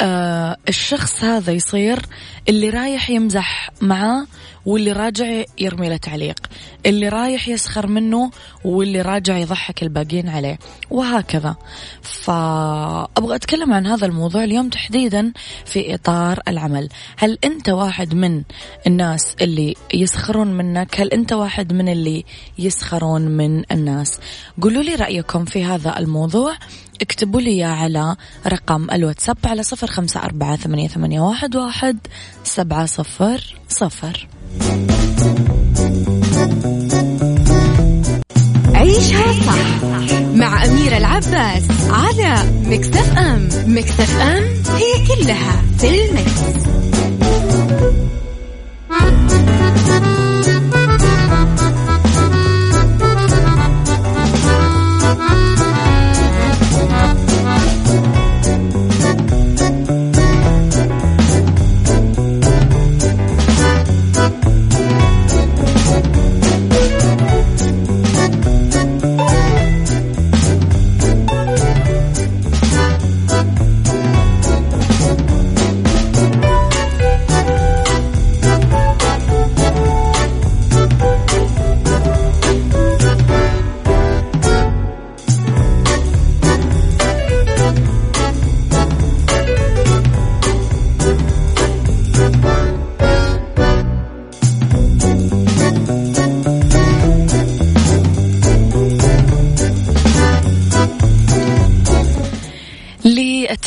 آه 0.00 0.56
الشخص 0.68 1.24
هذا 1.24 1.52
يصير 1.52 1.98
اللي 2.48 2.70
رايح 2.70 3.10
يمزح 3.10 3.70
معاه 3.80 4.26
واللي 4.66 4.92
راجع 4.92 5.42
يرمي 5.58 5.88
له 5.88 5.96
تعليق. 5.96 6.38
اللي 6.86 7.08
رايح 7.08 7.48
يسخر 7.48 7.86
منه 7.86 8.30
واللي 8.64 9.02
راجع 9.02 9.36
يضحك 9.38 9.82
الباقيين 9.82 10.28
عليه. 10.28 10.58
وهكذا. 10.90 11.56
فأبغى 12.02 13.36
أتكلم 13.36 13.72
عن 13.72 13.86
هذا 13.86 14.06
الموضوع 14.06 14.44
اليوم 14.44 14.68
تحديدا 14.68 15.32
في 15.64 15.94
إطار 15.94 16.40
العمل. 16.48 16.88
هل 17.16 17.38
أنت 17.44 17.68
واحد 17.68 18.14
من 18.14 18.42
الناس 18.86 19.34
اللي 19.40 19.74
يسخرون 19.94 20.52
منك؟ 20.52 21.00
هل 21.00 21.08
أنت 21.08 21.32
واحد 21.32 21.72
من 21.72 21.88
اللي 21.88 22.24
يسخرون 22.58 23.22
من 23.22 23.64
الناس؟ 23.72 24.20
قولوا 24.62 24.82
لي 24.82 24.94
رأيكم 24.94 25.44
في 25.44 25.64
هذا 25.64 25.98
الموضوع. 25.98 26.56
اكتبوا 27.00 27.40
لي 27.40 27.64
على 27.64 28.16
رقم 28.46 28.90
الواتساب 28.90 29.36
على 29.44 29.62
صفر 29.62 29.86
خمسة 29.90 30.20
أربعة 30.20 30.56
ثمانية, 30.56 30.88
ثمانية 30.88 31.20
واحد, 31.20 31.56
واحد 31.56 31.98
سبعة 32.44 32.86
صفر 32.86 33.56
صفر 33.68 34.28
عيشها 38.74 39.32
صح 39.32 39.82
مع 40.34 40.64
أميرة 40.64 40.96
العباس 40.96 41.62
على 41.90 42.34
مكتف 42.64 43.18
أم 43.18 43.48
مكتف 43.66 44.20
أم 44.20 44.44
هي 44.76 45.06
كلها 45.06 45.62
في 45.78 46.04
المكس. 46.04 46.60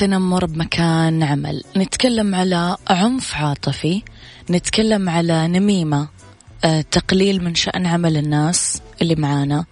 التنمر 0.04 0.46
بمكان 0.46 1.24
عمل. 1.24 1.64
نتكلم 1.78 2.36
على 2.36 2.78
عنف 2.88 3.36
عاطفي 3.36 4.02
نتكلم 4.50 5.10
على 5.10 5.48
نميمة 5.48 6.08
آه، 6.66 6.82
تقليل 6.82 7.44
من 7.44 7.56
شأن 7.56 7.86
عمل 7.86 8.18
الناس 8.18 8.82
اللي 9.02 9.16
معانا 9.16 9.66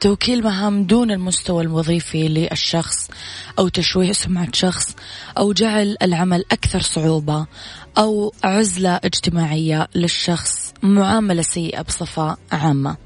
توكيل 0.00 0.42
مهام 0.42 0.84
دون 0.84 1.10
المستوى 1.10 1.62
الوظيفي 1.62 2.28
للشخص 2.28 3.10
أو 3.58 3.68
تشويه 3.68 4.12
سمعة 4.12 4.48
شخص 4.52 4.96
أو 5.38 5.52
جعل 5.52 5.96
العمل 6.02 6.44
أكثر 6.52 6.80
صعوبة 6.80 7.46
أو 7.98 8.32
عزلة 8.44 9.00
اجتماعية 9.04 9.88
للشخص 9.94 10.74
معاملة 10.82 11.42
سيئة 11.42 11.82
بصفة 11.82 12.36
عامة. 12.52 12.96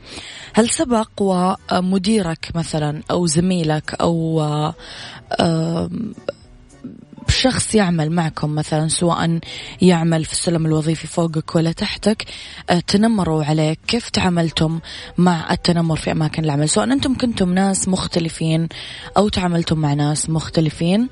هل 0.55 0.71
سبق 0.71 1.11
ومديرك 1.21 2.51
مثلا 2.55 3.03
أو 3.11 3.27
زميلك 3.27 3.95
أو 4.01 4.41
آه، 5.41 5.91
شخص 7.31 7.75
يعمل 7.75 8.11
معكم 8.11 8.55
مثلا 8.55 8.89
سواء 8.89 9.39
يعمل 9.83 10.25
في 10.25 10.33
السلم 10.33 10.67
الوظيفي 10.67 11.07
فوقك 11.07 11.57
ولا 11.57 11.73
تحتك 11.73 12.25
آه، 12.71 12.81
تنمروا 12.81 13.45
عليك 13.45 13.79
كيف 13.87 14.11
تعاملتم 14.11 14.81
مع 15.19 15.53
التنمر 15.53 15.97
في 15.97 16.13
أماكن 16.13 16.45
العمل؟ 16.45 16.69
سواء 16.69 16.93
أنتم 16.93 17.17
كنتم 17.17 17.55
ناس 17.55 17.89
مختلفين 17.89 18.69
أو 19.17 19.29
تعاملتم 19.29 19.79
مع 19.79 19.95
ناس 19.95 20.31
مختلفين 20.31 21.09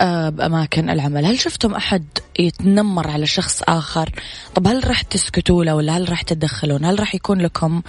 آه، 0.00 0.28
بأماكن 0.28 0.90
العمل. 0.90 1.24
هل 1.24 1.38
شفتم 1.38 1.74
أحد 1.74 2.04
يتنمر 2.38 3.10
على 3.10 3.26
شخص 3.26 3.62
آخر؟ 3.62 4.10
طب 4.54 4.68
هل 4.68 4.88
راح 4.88 5.02
تسكتوا 5.02 5.64
له 5.64 5.74
ولا 5.74 5.96
هل 5.96 6.10
راح 6.10 6.22
تتدخلون 6.22 6.84
هل 6.84 7.00
راح 7.00 7.14
يكون 7.14 7.40
لكم 7.40 7.82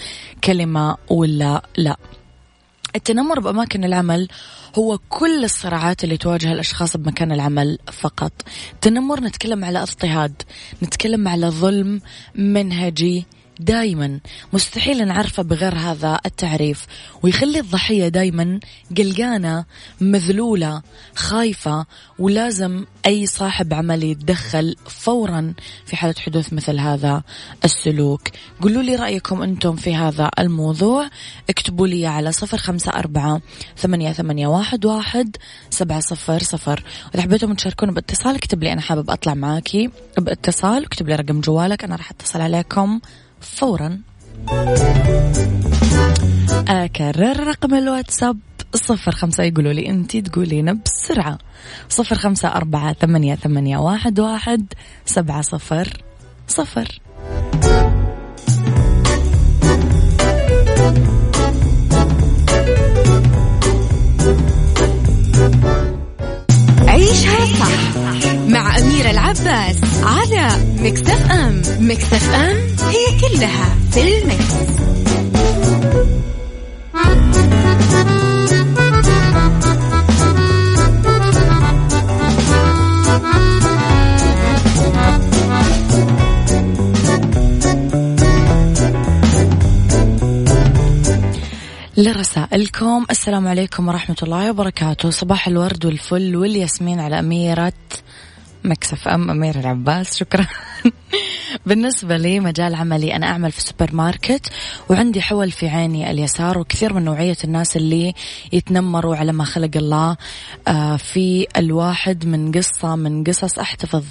كلمة 0.44 0.98
ولا 1.10 1.64
لا؟ 1.78 1.98
التنمر 2.96 3.40
بأماكن 3.40 3.84
العمل 3.84 4.28
هو 4.78 5.00
كل 5.10 5.44
الصراعات 5.44 6.04
اللي 6.04 6.18
تواجه 6.18 6.52
الأشخاص 6.52 6.98
بمكان 6.98 7.32
العمل 7.32 7.78
فقط. 7.92 8.32
تنمر 8.82 9.20
نتكلم 9.20 9.66
على 9.66 9.82
اضطهاد 9.82 10.42
نتكلم 10.84 11.28
على 11.28 11.48
ظلم 11.48 12.02
منهجي 12.36 13.26
دايما 13.60 14.20
مستحيل 14.54 15.08
نعرفه 15.08 15.44
بغير 15.44 15.76
هذا 15.76 16.20
التعريف 16.26 16.86
ويخلي 17.24 17.60
الضحية 17.60 18.08
دايما 18.08 18.60
قلقانة 18.98 19.66
مذلولة 20.02 20.82
خايفة 21.16 21.86
ولازم 22.20 22.86
أي 23.06 23.26
صاحب 23.26 23.74
عمل 23.74 24.04
يتدخل 24.04 24.76
فورا 24.88 25.54
في 25.86 25.96
حالة 25.96 26.16
حدوث 26.20 26.54
مثل 26.54 26.80
هذا 26.80 27.24
السلوك. 27.66 28.22
قولوا 28.62 28.84
لي 28.84 28.96
رأيكم 28.96 29.42
أنتم 29.42 29.76
في 29.76 29.96
هذا 29.96 30.30
الموضوع. 30.40 31.10
اكتبوا 31.50 31.88
لي 31.88 32.08
على 32.08 32.32
صفر 32.32 32.58
خمسة 32.58 32.92
أربعة 32.92 33.42
ثمانية, 33.78 34.12
ثمانية 34.12 34.48
واحد, 34.48 34.86
واحد 34.86 35.38
سبعة 35.70 36.00
صفر 36.00 36.40
صفر. 36.40 36.84
وإذا 37.14 37.22
حبيتم 37.22 37.54
تشاركون 37.54 37.92
باتصال 37.92 38.36
اكتب 38.36 38.64
لي 38.64 38.74
أنا 38.74 38.82
حابب 38.82 39.10
أطلع 39.10 39.34
معاكي. 39.34 39.90
باتصال 40.18 40.86
اكتب 40.86 41.10
لي 41.10 41.16
رقم 41.16 41.42
جوالك 41.42 41.84
أنا 41.84 41.96
راح 41.96 42.12
أتصل 42.12 42.42
عليكم 42.42 43.00
فورا 43.42 44.00
أكرر 46.68 47.48
رقم 47.48 47.74
الواتساب 47.76 48.38
صفر 48.76 49.12
خمسة 49.12 49.44
يقولوا 49.44 49.74
لي 49.74 49.90
أنت 49.90 50.18
تقولين 50.18 50.82
بسرعة. 50.86 51.38
صفر 51.90 52.16
خمسة 52.16 52.48
أربعة 52.48 52.94
ثمانية, 52.94 53.36
ثمانية 53.36 53.78
واحد, 53.78 54.20
واحد 54.20 54.74
سبعة 55.06 55.42
صفر 55.42 56.04
صفر. 56.48 57.00
عيشها 66.88 67.46
صح. 67.46 67.79
مع 68.60 68.78
أميرة 68.78 69.12
العباس 69.12 69.78
على 70.04 70.48
مكتف 70.80 71.32
أم 71.32 71.62
مكتف 71.80 72.30
أم 72.34 72.58
هي 72.90 73.20
كلها 73.22 73.76
في 73.92 74.18
المكس. 74.18 74.80
لرسائلكم 91.98 93.06
السلام 93.12 93.48
عليكم 93.48 93.88
ورحمة 93.88 94.16
الله 94.24 94.50
وبركاته 94.50 95.10
صباح 95.10 95.48
الورد 95.48 95.86
والفل 95.86 96.36
والياسمين 96.36 97.00
على 97.00 97.20
أميرة 97.20 97.74
Mix 98.64 99.08
FM 99.08 99.30
أميرة 99.30 99.60
العباس 99.60 100.18
شكرا. 100.18 100.48
بالنسبة 101.66 102.18
لي 102.18 102.40
مجال 102.40 102.76
عملي 102.76 103.16
أنا 103.16 103.28
أعمل 103.28 103.52
في 103.52 103.62
سوبر 103.62 103.96
ماركت 103.96 104.52
وعندي 104.90 105.22
حول 105.22 105.52
في 105.52 105.68
عيني 105.68 106.12
اليسار 106.12 106.60
وكثير 106.60 106.94
من 106.94 107.06
نوعية 107.06 107.38
الناس 107.44 107.78
اللي 107.78 108.14
يتنمروا 108.54 109.16
على 109.16 109.32
ما 109.32 109.44
خلق 109.44 109.72
الله. 109.76 110.18
آه، 110.68 110.98
في 110.98 111.48
الواحد 111.58 112.26
من 112.26 112.52
قصة 112.52 112.96
من 112.96 113.24
قصص 113.24 113.60
أحتفظ 113.60 114.04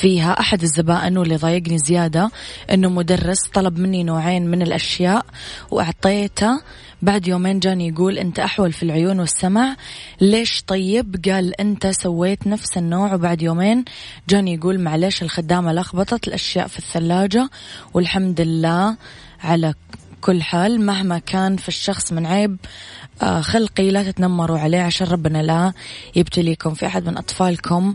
فيها. 0.00 0.40
أحد 0.40 0.62
الزبائن 0.62 1.18
واللي 1.18 1.36
ضايقني 1.36 1.78
زيادة 1.78 2.30
أنه 2.72 2.88
مدرس 2.88 3.38
طلب 3.54 3.78
مني 3.78 4.04
نوعين 4.04 4.46
من 4.46 4.62
الأشياء 4.62 5.26
وأعطيته. 5.70 6.60
بعد 7.02 7.26
يومين 7.26 7.58
جاني 7.58 7.88
يقول 7.88 8.18
أنت 8.18 8.38
أحول 8.38 8.72
في 8.72 8.82
العيون 8.82 9.20
والسمع. 9.20 9.76
ليش 10.20 10.62
طيب؟ 10.62 11.16
قال 11.24 11.60
أنت 11.60 11.86
سويت 11.86 12.46
نفس 12.46 12.78
النوع. 12.78 13.14
وبعد 13.14 13.42
يومين 13.42 13.84
جاني 14.28 14.54
يقول 14.54 14.80
معلش 14.80 15.22
الخدامة 15.22 15.72
لخبطت 15.72 16.28
الأشياء 16.28 16.66
في 16.66 16.78
الثلاجة. 16.78 17.50
والحمد 17.94 18.40
لله 18.40 18.96
على 19.40 19.74
كل 20.20 20.42
حال 20.42 20.86
مهما 20.86 21.18
كان 21.18 21.56
في 21.56 21.68
الشخص 21.68 22.12
من 22.12 22.26
عيب 22.26 22.56
خلقي 23.20 23.90
لا 23.90 24.10
تتنمروا 24.10 24.58
عليه 24.58 24.80
عشان 24.80 25.06
ربنا 25.06 25.42
لا 25.42 25.72
يبتليكم 26.16 26.74
في 26.74 26.86
أحد 26.86 27.06
من 27.06 27.18
أطفالكم 27.18 27.94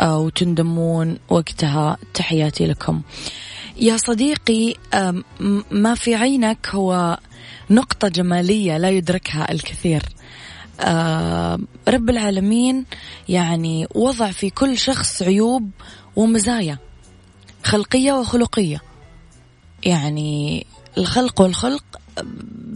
آه، 0.00 0.18
وتندمون 0.18 1.18
وقتها. 1.28 1.96
تحياتي 2.14 2.66
لكم. 2.66 3.02
يا 3.80 3.96
صديقي 3.96 4.74
ما 5.70 5.94
في 5.94 6.14
عينك 6.14 6.68
هو 6.70 7.18
نقطة 7.70 8.08
جمالية 8.08 8.78
لا 8.78 8.90
يدركها 8.90 9.52
الكثير. 9.52 10.02
رب 11.88 12.10
العالمين 12.10 12.84
يعني 13.28 13.86
وضع 13.94 14.30
في 14.30 14.50
كل 14.50 14.78
شخص 14.78 15.22
عيوب 15.22 15.70
ومزايا 16.16 16.78
خلقية 17.64 18.12
وخلقية. 18.12 18.80
يعني 19.84 20.66
الخلق 20.98 21.40
والخلق 21.40 21.84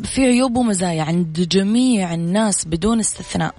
في 0.05 0.21
عيوب 0.25 0.57
ومزايا 0.57 1.03
عند 1.03 1.49
جميع 1.51 2.15
الناس 2.15 2.65
بدون 2.65 3.01
استثناء. 3.01 3.55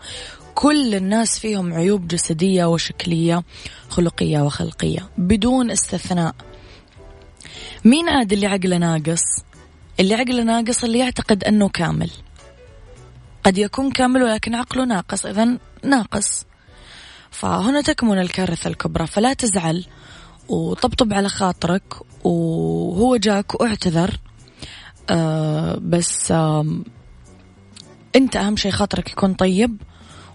كل 0.56 0.96
الناس 0.96 1.40
فيهم 1.40 1.74
عيوب 1.74 2.08
جسدية 2.08 2.66
وشكلية 2.66 3.44
خلقية 3.90 4.42
وخلقية 4.42 5.10
بدون 5.18 5.72
استثناء. 5.72 6.36
مين 7.86 8.10
عاد 8.10 8.34
اللي 8.34 8.48
عقله 8.48 8.78
ناقص؟ 8.78 9.24
اللي 10.00 10.14
عقله 10.14 10.44
ناقص 10.44 10.84
اللي 10.84 11.00
يعتقد 11.00 11.44
أنه 11.44 11.70
كامل. 11.70 12.10
قد 13.44 13.58
يكون 13.58 13.92
كامل 13.92 14.24
ولكن 14.24 14.56
عقله 14.56 14.86
ناقص 14.86 15.26
إذا 15.26 15.58
ناقص. 15.84 16.46
فهنا 17.32 17.82
تكمن 17.82 18.20
الكارثة 18.20 18.68
الكبرى 18.68 19.08
فلا 19.08 19.34
تزعل 19.34 19.86
وطبطب 20.50 21.14
على 21.14 21.30
خاطرك 21.30 21.84
وهو 22.24 23.16
جاك 23.16 23.62
واعتذر. 23.62 24.20
آه 25.10 25.80
بس 25.82 26.32
آه 26.32 26.66
انت 28.16 28.36
اهم 28.36 28.56
شيء 28.56 28.72
خاطرك 28.72 29.12
يكون 29.12 29.34
طيب 29.34 29.82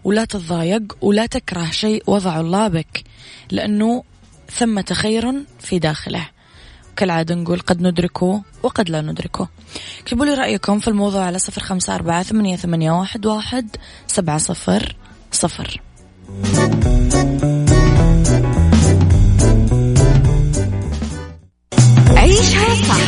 ولا 0.04 0.24
تتضايق 0.24 0.82
ولا 1.00 1.26
تكره 1.26 1.70
شيء 1.70 2.02
وضع 2.06 2.40
الله 2.40 2.68
بك 2.68 3.04
لأنه 3.50 4.04
ثمة 4.50 4.84
خير 4.92 5.32
في 5.60 5.78
داخله. 5.78 6.28
كالعادة 6.96 7.34
نقول 7.34 7.60
قد 7.60 7.82
ندركه 7.82 8.42
وقد 8.62 8.90
لا 8.90 9.00
ندركه. 9.00 9.48
اكتبوا 10.00 10.24
لي 10.24 10.34
رأيكم 10.34 10.78
في 10.78 10.88
الموضوع 10.88 11.24
على 11.24 11.38
صفر 11.38 11.62
خمسة 11.62 11.94
أربعة 11.94 12.22
ثمانية, 12.22 12.56
ثمانية 12.56 12.92
واحد, 12.92 13.26
واحد 13.26 13.76
سبعة 14.06 14.38
صفر 14.38 14.96
صفر. 15.32 15.80
عيشها 22.16 22.74
صح. 22.74 23.07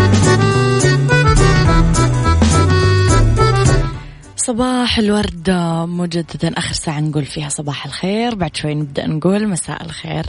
صباح 4.45 4.97
الورد. 4.97 5.49
مجددا 5.87 6.57
آخر 6.57 6.73
ساعة 6.73 6.99
نقول 6.99 7.25
فيها 7.25 7.49
صباح 7.49 7.85
الخير. 7.85 8.35
بعد 8.35 8.55
شوي 8.55 8.75
نبدأ 8.75 9.07
نقول 9.07 9.47
مساء 9.47 9.83
الخير. 9.83 10.25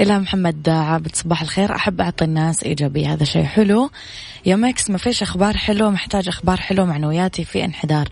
إلى 0.00 0.18
محمد 0.18 0.68
عابد 0.68 1.16
صباح 1.16 1.42
الخير. 1.42 1.76
أحب 1.76 2.00
أعطي 2.00 2.24
الناس 2.24 2.62
إيجابية. 2.62 3.12
هذا 3.12 3.24
شيء 3.24 3.44
حلو. 3.44 3.90
يا 4.46 4.56
ماكس 4.56 4.90
ما 4.90 4.98
فيش 4.98 5.22
أخبار 5.22 5.56
حلوة 5.56 5.90
محتاج 5.90 6.28
أخبار 6.28 6.60
حلوة 6.60 6.86
معنوياتي 6.86 7.44
في 7.44 7.64
انحدار. 7.64 8.08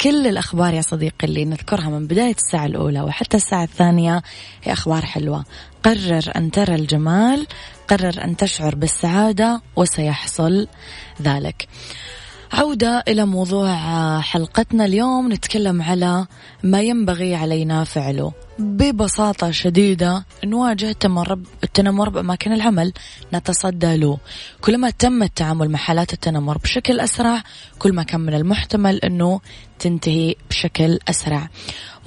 كل 0.00 0.26
الأخبار 0.26 0.74
يا 0.74 0.82
صديقي 0.82 1.26
اللي 1.26 1.44
نذكرها 1.44 1.88
من 1.88 2.06
بداية 2.06 2.34
الساعة 2.34 2.66
الأولى 2.66 3.00
وحتى 3.00 3.36
الساعة 3.36 3.64
الثانية 3.64 4.22
هي 4.62 4.72
أخبار 4.72 5.06
حلوة. 5.06 5.44
قرر 5.82 6.32
أن 6.36 6.50
ترى 6.50 6.74
الجمال. 6.74 7.46
قرر 7.88 8.24
أن 8.24 8.36
تشعر 8.36 8.74
بالسعادة 8.74 9.62
وسيحصل 9.76 10.68
ذلك. 11.22 11.68
عودة 12.52 13.04
إلى 13.08 13.26
موضوع 13.26 13.76
حلقتنا 14.20 14.84
اليوم. 14.84 15.32
نتكلم 15.32 15.82
على 15.82 16.26
ما 16.62 16.82
ينبغي 16.82 17.34
علينا 17.34 17.84
فعله. 17.84 18.32
ببساطة 18.58 19.50
شديدة 19.50 20.24
نواجه 20.44 20.90
التنمر 21.64 22.08
بأماكن 22.08 22.52
العمل 22.52 22.92
نتصدى 23.34 23.96
له. 23.96 24.18
كلما 24.60 24.90
تم 24.90 25.22
التعامل 25.22 25.70
مع 25.70 25.78
حالات 25.78 26.12
التنمر 26.12 26.58
بشكل 26.58 27.00
أسرع 27.00 27.42
كل 27.78 27.92
ما 27.92 28.02
كان 28.02 28.20
من 28.20 28.34
المحتمل 28.34 28.96
أنه 28.96 29.40
تنتهي 29.78 30.34
بشكل 30.50 30.98
أسرع. 31.08 31.48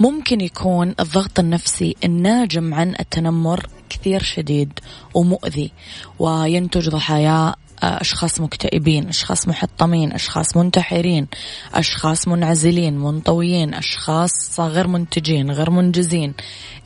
ممكن 0.00 0.40
يكون 0.40 0.94
الضغط 1.00 1.38
النفسي 1.38 1.96
الناجم 2.04 2.74
عن 2.74 2.94
التنمر 3.00 3.66
كثير 3.90 4.22
شديد 4.22 4.72
ومؤذي 5.14 5.72
وينتج 6.18 6.88
ضحايا 6.88 7.54
أشخاص 7.82 8.40
مكتئبين 8.40 9.08
أشخاص 9.08 9.48
محطمين 9.48 10.12
أشخاص 10.12 10.56
منتحرين 10.56 11.26
أشخاص 11.74 12.28
منعزلين 12.28 12.98
منطويين 12.98 13.74
أشخاص 13.74 14.60
غير 14.60 14.86
منتجين 14.86 15.50
غير 15.50 15.70
منجزين. 15.70 16.34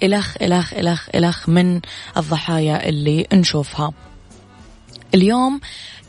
إلخ 0.03 0.37
إلخ 0.43 0.75
إلخ 0.75 1.09
إلخ 1.15 1.49
من 1.49 1.81
الضحايا 2.17 2.89
اللي 2.89 3.27
نشوفها. 3.33 3.93
اليوم 5.15 5.61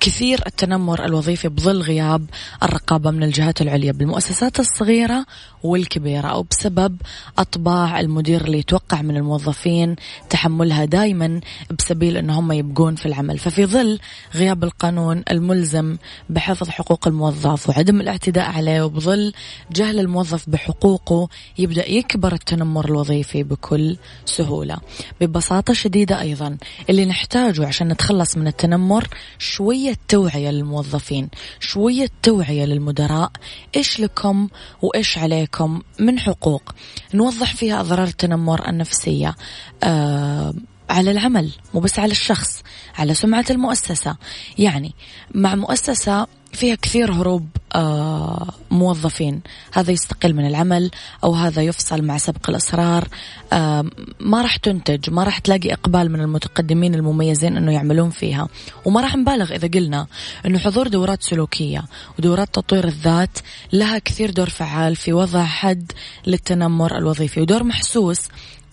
كثير 0.06 0.42
التنمر 0.48 1.06
الوظيفي 1.06 1.50
بظل 1.50 1.82
غياب 1.82 2.26
الرقابة 2.64 3.12
من 3.12 3.24
الجهات 3.24 3.62
العليا 3.62 3.92
بالمؤسسات 3.92 4.60
الصغيرة 4.60 5.26
والكبيرة 5.64 6.28
أو 6.28 6.44
بسبب 6.44 6.98
أطباع 7.38 8.00
المدير 8.00 8.46
اللي 8.46 8.60
يتوقع 8.60 9.02
من 9.02 9.18
الموظفين 9.18 9.96
تحملها 10.30 10.86
دائما 10.86 11.42
بسبيل 11.80 12.18
أن 12.18 12.30
هم 12.30 12.52
يبقون 12.52 12.96
في 12.96 13.06
العمل. 13.06 13.38
ففي 13.38 13.66
ظل 13.66 14.00
غياب 14.36 14.64
القانون 14.64 15.24
الملزم 15.32 15.98
بحفظ 16.30 16.70
حقوق 16.70 17.08
الموظف 17.08 17.70
وعدم 17.70 18.02
الاعتداء 18.02 18.50
عليه 18.50 18.82
وبظل 18.82 19.34
جهل 19.72 20.00
الموظف 20.00 20.50
بحقوقه 20.50 21.30
يبدأ 21.58 21.90
يكبر 21.90 22.34
التنمر 22.34 22.86
الوظيفي 22.86 23.44
بكل 23.44 23.98
سهولة. 24.26 24.78
ببساطة 25.22 25.74
شديدة 25.74 26.22
أيضا 26.22 26.58
اللي 26.90 27.06
نحتاجه 27.06 27.68
عشان 27.68 27.88
نتخلص 27.88 28.38
من 28.38 28.48
التنمر 28.48 29.08
شوية 29.38 29.95
توعية 30.08 30.50
للموظفين 30.52 31.30
شوية 31.60 32.10
توعية 32.24 32.66
للمدراء 32.66 33.32
إيش 33.76 34.00
لكم 34.00 34.48
وإيش 34.82 35.18
عليكم 35.18 35.82
من 36.00 36.20
حقوق. 36.20 36.72
نوضح 37.14 37.56
فيها 37.56 37.80
أضرار 37.82 38.08
التنمر 38.08 38.70
النفسية 38.70 39.36
آه 39.84 40.54
على 40.90 41.12
العمل 41.12 41.52
مو 41.74 41.80
بس 41.80 42.00
على 42.00 42.12
الشخص 42.12 42.64
على 42.96 43.14
سمعة 43.14 43.46
المؤسسة. 43.50 44.18
يعني 44.58 44.94
مع 45.34 45.56
مؤسسة 45.56 46.28
فيها 46.56 46.76
كثير 46.76 47.12
هروب 47.12 47.48
آه 47.76 48.48
موظفين. 48.72 49.42
هذا 49.74 49.92
يستقل 49.92 50.34
من 50.34 50.48
العمل 50.48 50.92
أو 51.24 51.34
هذا 51.34 51.62
يفصل 51.62 52.02
مع 52.02 52.18
سبق 52.18 52.50
الأسرار. 52.50 53.08
آه 53.54 53.86
ما 54.20 54.42
راح 54.42 54.58
تنتج 54.58 55.10
ما 55.10 55.24
راح 55.24 55.40
تلاقي 55.40 55.74
إقبال 55.74 56.12
من 56.12 56.22
المتقدمين 56.22 56.96
المميزين 56.96 57.58
أنه 57.58 57.72
يعملون 57.72 58.10
فيها. 58.10 58.48
وما 58.86 59.02
راح 59.02 59.16
نبالغ 59.16 59.56
إذا 59.56 59.68
قلنا 59.68 60.08
أنه 60.46 60.60
حضور 60.60 60.88
دورات 60.88 61.24
سلوكية 61.24 61.84
ودورات 62.20 62.56
تطوير 62.56 62.88
الذات 62.88 63.38
لها 63.74 63.98
كثير 63.98 64.32
دور 64.32 64.50
فعال 64.50 64.96
في 64.96 65.14
وضع 65.14 65.44
حد 65.44 65.92
للتنمر 66.28 66.98
الوظيفي 66.98 67.42
ودور 67.42 67.64
محسوس 67.64 68.22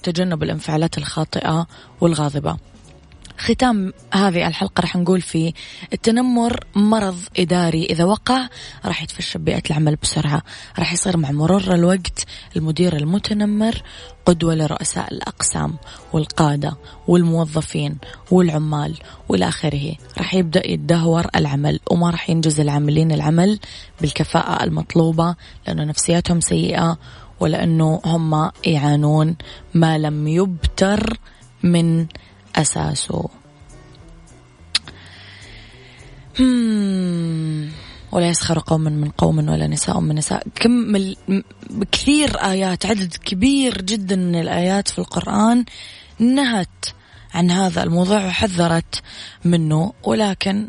تجنب 0.03 0.43
الانفعالات 0.43 0.99
الخاطئة 0.99 1.67
والغاضبة. 2.01 2.72
ختام 3.43 3.93
هذه 4.15 4.47
الحلقة 4.47 4.81
راح 4.81 4.97
نقول 4.97 5.21
فيه 5.21 5.53
التنمر 5.93 6.65
مرض 6.75 7.19
إداري. 7.39 7.85
إذا 7.85 8.05
وقع 8.05 8.49
راح 8.85 9.03
يتفشى 9.03 9.39
ببيئة 9.39 9.63
العمل 9.71 9.97
بسرعة. 9.97 10.43
راح 10.79 10.93
يصير 10.93 11.17
مع 11.17 11.31
مرور 11.31 11.75
الوقت 11.75 12.27
المدير 12.57 12.97
المتنمر 12.97 13.83
قدوة 14.27 14.55
لرؤساء 14.55 15.13
الأقسام 15.13 15.77
والقادة 16.13 16.77
والموظفين 17.09 17.99
والعمال 18.31 18.99
وإلى 19.29 19.49
آخره. 19.49 19.95
راح 20.19 20.35
يبدأ 20.35 20.71
يتدهور 20.71 21.27
العمل 21.37 21.81
وما 21.91 22.11
راح 22.11 22.31
ينجز 22.31 22.61
العاملين 22.61 23.13
العمل 23.13 23.59
بالكفاءة 24.01 24.65
المطلوبة 24.65 25.37
لأنه 25.67 25.85
نفسياتهم 25.85 26.41
سيئة 26.41 26.99
ولأنه 27.41 28.01
هم 28.05 28.51
يعانون 28.67 29.37
ما 29.75 29.99
لم 29.99 30.29
يبتر 30.29 31.19
من 31.63 32.07
أساسه. 32.57 33.29
ولا 38.13 38.29
يسخر 38.29 38.59
قوم 38.59 38.81
من 38.81 39.11
قوم 39.11 39.39
ولا 39.39 39.67
نساء 39.67 40.01
من 40.01 40.15
نساء. 40.15 40.47
كم 40.55 40.97
كثير 41.93 42.37
آيات 42.37 42.87
عدد 42.87 43.15
كبير 43.25 43.83
جدا 43.83 44.17
من 44.17 44.41
الآيات 44.41 44.89
في 44.89 44.99
القرآن 44.99 45.65
نهت 46.19 46.87
عن 47.35 47.51
هذا 47.51 47.83
الموضوع 47.83 48.27
وحذرت 48.27 49.03
منه 49.45 49.93
ولكن 50.03 50.69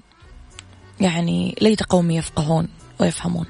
يعني 0.99 1.55
ليت 1.61 1.83
قومي 1.83 2.17
يفقهون 2.17 2.67
ويفهمون. 2.99 3.45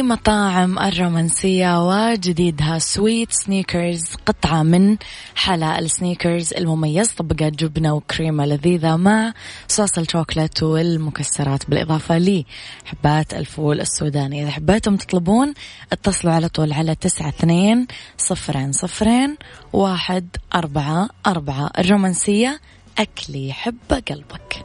لمطاعم 0.00 0.78
الرومانسية 0.78 1.88
وجديدها 1.88 2.78
Sweet 2.78 3.32
Snickers 3.32 4.04
قطعة 4.26 4.62
من 4.62 4.96
حلا 5.34 5.78
ال 5.78 5.86
Snickers 5.86 6.52
المميز 6.54 7.12
طبقات 7.12 7.52
جبنة 7.52 7.94
وكريمة 7.94 8.46
لذيذة 8.46 8.96
مع 8.96 9.32
صوص 9.68 9.98
الشوكولات 9.98 10.62
والمكسرات. 10.62 11.70
بالإضافة 11.70 12.18
لحبات 12.18 13.34
الفول 13.34 13.80
السوداني. 13.80 14.42
إذا 14.42 14.50
حبيتم 14.50 14.96
تطلبون 14.96 15.54
اتصلوا 15.92 16.32
على 16.32 16.48
طول 16.48 16.72
على 16.72 16.94
تسعة 16.94 17.28
اثنين 17.28 17.86
صفرين 18.18 18.72
صفرين 18.72 19.36
واحد 19.72 20.36
أربعة 20.54 21.08
أربعة. 21.26 21.70
الرومانسية 21.78 22.60
أكل 22.98 23.36
يحب 23.36 24.02
قلبك. 24.08 24.64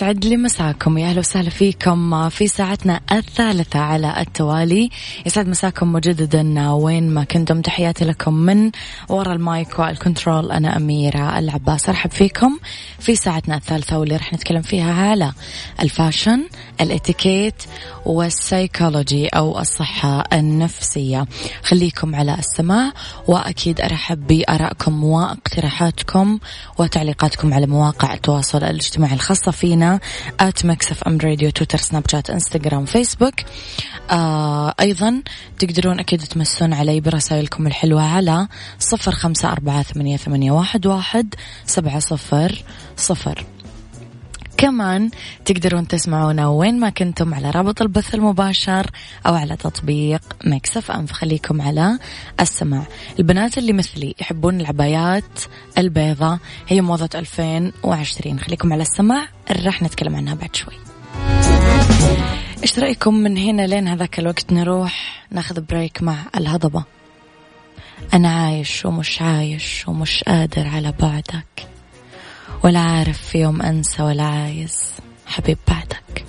ويسعد 0.00 0.24
لي 0.24 0.36
مساكم 0.36 0.98
يا 0.98 1.08
أهلا 1.08 1.18
وسهلا 1.18 1.50
فيكم. 1.50 2.28
في 2.28 2.48
ساعتنا 2.48 3.00
الثالثة 3.12 3.78
على 3.78 4.20
التوالي. 4.20 4.90
يسعد 5.26 5.48
مساكم 5.48 5.92
مجددا. 5.92 6.70
وين 6.70 7.10
ما 7.10 7.24
كنتم 7.24 7.60
تحياتي 7.60 8.04
لكم 8.04 8.34
من 8.34 8.70
وراء 9.08 9.34
ال 9.34 9.45
mic 9.45 9.78
وال 9.78 9.93
control. 9.93 10.52
أنا 10.52 10.76
أميرة 10.76 11.38
العباس. 11.38 11.88
أرحب 11.88 12.10
فيكم 12.10 12.58
في 12.98 13.16
ساعتنا 13.16 13.56
الثالثة 13.56 13.98
واللي 13.98 14.16
راح 14.16 14.32
نتكلم 14.32 14.62
فيها 14.62 14.92
على 14.92 15.32
ال 15.82 15.90
fashion 15.90 16.48
الاتيكيت 16.80 17.62
والسيكولوجي 18.06 19.28
أو 19.28 19.58
الصحة 19.58 20.24
النفسية. 20.32 21.26
خليكم 21.62 22.14
على 22.14 22.34
السماع 22.38 22.92
وأكيد 23.26 23.80
أرحب 23.80 24.26
بآرائكم 24.26 25.04
واقتراحاتكم 25.04 26.38
وتعليقاتكم 26.78 27.54
على 27.54 27.66
مواقع 27.66 28.14
التواصل 28.14 28.64
الاجتماعي 28.64 29.14
الخاصة 29.14 29.52
فينا 29.52 30.00
at 30.40 30.66
Mix 30.66 31.04
FM 31.04 31.18
Radio 31.18 31.50
تويتر 31.50 31.78
سناب 31.78 32.04
شات 32.10 32.30
إنستغرام 32.30 32.84
فيسبوك 32.84 33.34
آه 34.10 34.74
أيضا 34.80 35.22
تقدرون 35.58 36.00
أكيد 36.00 36.20
تمسون 36.20 36.72
علي 36.72 37.00
برسائلكم 37.00 37.66
الحلوة 37.66 38.02
على 38.02 38.48
صفر 38.78 39.12
خمسة 39.12 39.52
أربعة 39.52 39.82
ثمانية, 39.82 40.50
واحد 40.50 41.34
سبعة 41.66 41.98
صفر 41.98 42.64
صفر. 42.96 43.44
كمان 44.60 45.10
تقدرون 45.44 45.88
تسمعونا 45.88 46.48
وين 46.48 46.80
ما 46.80 46.90
كنتم 46.90 47.34
على 47.34 47.50
رابط 47.50 47.82
البث 47.82 48.14
المباشر 48.14 48.90
أو 49.26 49.34
على 49.34 49.56
تطبيق 49.56 50.20
Mix 50.44 50.90
FM. 50.90 51.06
فخليكم 51.06 51.62
على 51.62 51.98
السمع 52.40 52.82
البنات 53.18 53.58
اللي 53.58 53.72
مثلي 53.72 54.14
يحبون 54.20 54.60
العبايات 54.60 55.40
البيضة 55.78 56.38
هي 56.68 56.80
موضة 56.80 57.08
2020 57.14 58.40
خليكم 58.40 58.72
على 58.72 58.82
السمع 58.82 59.28
راح 59.50 59.82
نتكلم 59.82 60.16
عنها 60.16 60.34
بعد 60.34 60.56
شوي. 60.56 60.74
إيش 62.62 62.78
رأيكم 62.78 63.14
من 63.14 63.36
هنا 63.36 63.66
لين 63.66 63.88
هذاك 63.88 64.18
الوقت 64.18 64.52
نروح 64.52 65.24
ناخذ 65.30 65.60
بريك 65.60 66.02
مع 66.02 66.16
الهضبة؟ 66.36 66.84
أنا 68.14 68.28
عايش 68.28 68.86
ومش 68.86 69.22
عايش 69.22 69.88
ومش 69.88 70.24
قادر 70.24 70.68
على 70.68 70.92
بعدك. 71.00 71.66
ولا 72.64 72.80
عارف 72.80 73.18
في 73.18 73.38
يوم 73.38 73.62
أنسى 73.62 74.02
ولا 74.02 74.22
عايز 74.22 74.76
حبيب 75.26 75.58
بعدك. 75.68 76.24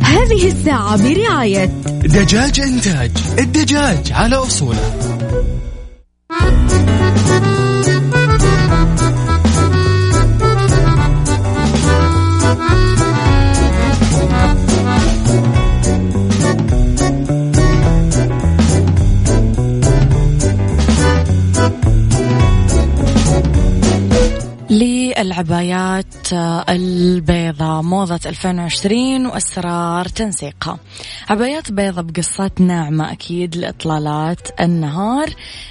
هذه 0.00 0.48
الساعة 0.48 1.02
برعاية 1.02 1.64
دجاج 2.04 2.60
إنتاج. 2.60 3.10
الدجاج 3.38 4.12
على 4.12 4.36
أصوله. 4.36 4.92
العبايات 25.18 26.32
البيضاء 26.68 27.82
موضة 27.82 28.20
2020 28.26 29.26
وأسرار 29.26 30.08
تنسيقها 30.08 30.78
عبايات 31.30 31.72
بيضاء 31.72 32.04
بقصات 32.04 32.60
ناعمة 32.60 33.12
أكيد 33.12 33.56
لإطلالات 33.56 34.60
النهار. 34.60 35.30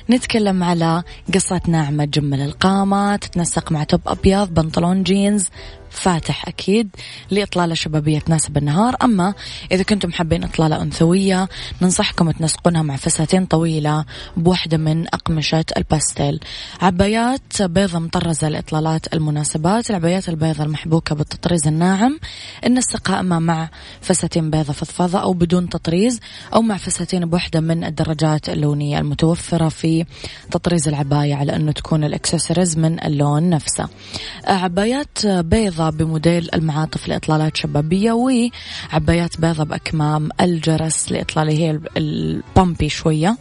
نتكلم 0.09 0.63
على 0.63 1.03
قصات 1.33 1.69
ناعمة 1.69 2.05
تجمل 2.05 2.41
القامة 2.41 3.15
تتنسق 3.15 3.71
مع 3.71 3.83
top 3.83 4.01
أبيض 4.07 4.53
بنطلون 4.53 5.03
جينز 5.03 5.49
فاتح 5.91 6.47
أكيد 6.47 6.89
لإطلالة 7.31 7.73
شبابية 7.73 8.19
تناسب 8.19 8.57
النهار. 8.57 8.95
أما 9.03 9.33
إذا 9.71 9.83
كنتم 9.83 10.11
حابين 10.11 10.43
إطلالة 10.43 10.81
أنثوية 10.81 11.49
ننصحكم 11.81 12.31
تنسقونها 12.31 12.81
مع 12.81 12.95
فساتين 12.95 13.45
طويلة 13.45 14.05
بوحدة 14.37 14.77
من 14.77 15.07
أقمشة 15.07 15.65
الباستيل. 15.77 16.39
عبايات 16.81 17.61
بيضة 17.61 17.99
مطرزة 17.99 18.49
لإطلالات 18.49 19.13
المناسبات. 19.13 19.89
العبايات 19.89 20.29
البيضة 20.29 20.63
المحبوكة 20.63 21.15
بالتطريز 21.15 21.67
الناعم. 21.67 22.19
ننسقها 22.67 23.19
أما 23.19 23.39
مع 23.39 23.69
فساتين 24.01 24.49
بيضة 24.49 24.73
فضفاضة 24.73 25.19
أو 25.19 25.33
بدون 25.33 25.69
تطريز 25.69 26.19
أو 26.53 26.61
مع 26.61 26.77
فساتين 26.77 27.25
بوحدة 27.25 27.59
من 27.59 27.83
الدرجات 27.83 28.49
اللونية 28.49 28.99
المتوفرة 28.99 29.69
في 29.69 30.05
تطريز 30.51 30.87
العباية 30.87 31.35
على 31.35 31.55
أنه 31.55 31.71
تكون 31.71 32.03
الإكسسوارز 32.03 32.77
من 32.77 33.03
اللون 33.03 33.49
نفسه. 33.49 33.87
عبايات 34.47 35.27
بيضة 35.27 35.80
بموديل 35.89 36.49
المعاطف 36.53 37.07
لإطلالات 37.07 37.57
شبابية 37.57 38.11
وعبايات 38.11 39.41
بيضة 39.41 39.63
بأكمام 39.63 40.29
الجرس 40.41 41.11
لإطلالة 41.11 41.51
هي 41.51 41.79
البامبي 41.97 42.89
شوية 42.89 43.37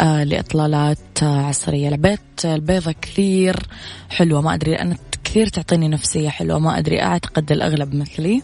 آه 0.00 0.24
لإطلالات 0.24 0.98
عصرية 1.22 1.88
العبايات 1.88 2.20
البيضة 2.44 2.94
كثير 3.02 3.56
حلوة 4.10 4.40
ما 4.40 4.54
أدري 4.54 4.74
أنا 4.74 4.96
كثير 5.24 5.46
تعطيني 5.46 5.88
نفسية 5.88 6.28
حلوة 6.28 6.58
ما 6.58 6.78
أدري 6.78 7.02
أعتقد 7.02 7.52
الأغلب 7.52 7.94
مثلي. 7.94 8.42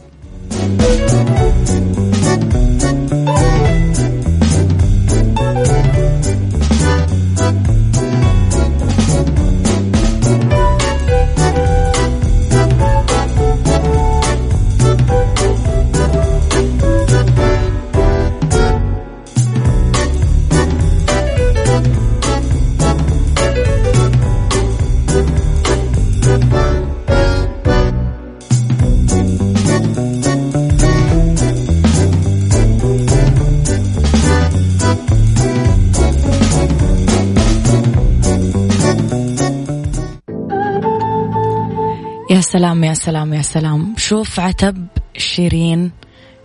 سلام 42.53 42.85
يا 42.85 42.95
سلام 42.95 43.35
يا 43.35 43.43
سلام. 43.43 43.95
شوف 43.97 44.41
عتب 44.41 44.87
شيرين 45.17 45.91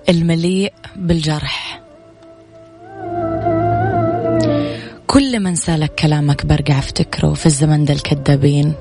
المليء 0.10 0.74
بالجرح. 0.96 1.82
كل 5.08 5.40
من 5.40 5.56
سالك 5.56 5.96
كلامك 5.96 6.46
برجع 6.46 6.80
افتكره 6.80 7.34
في 7.34 7.46
الزمن 7.46 7.86
ده 7.86 7.94
الكذابين 7.94 8.74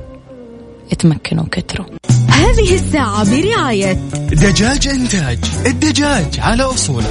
يتمكنوا 0.93 1.45
كتروا 1.53 1.87
هذه 2.29 2.75
الساعة 2.75 3.31
برعاية 3.31 3.93
دجاج 4.33 4.89
إنتاج. 4.89 5.39
الدجاج 5.67 6.41
على 6.41 6.63
أصوله. 6.63 7.09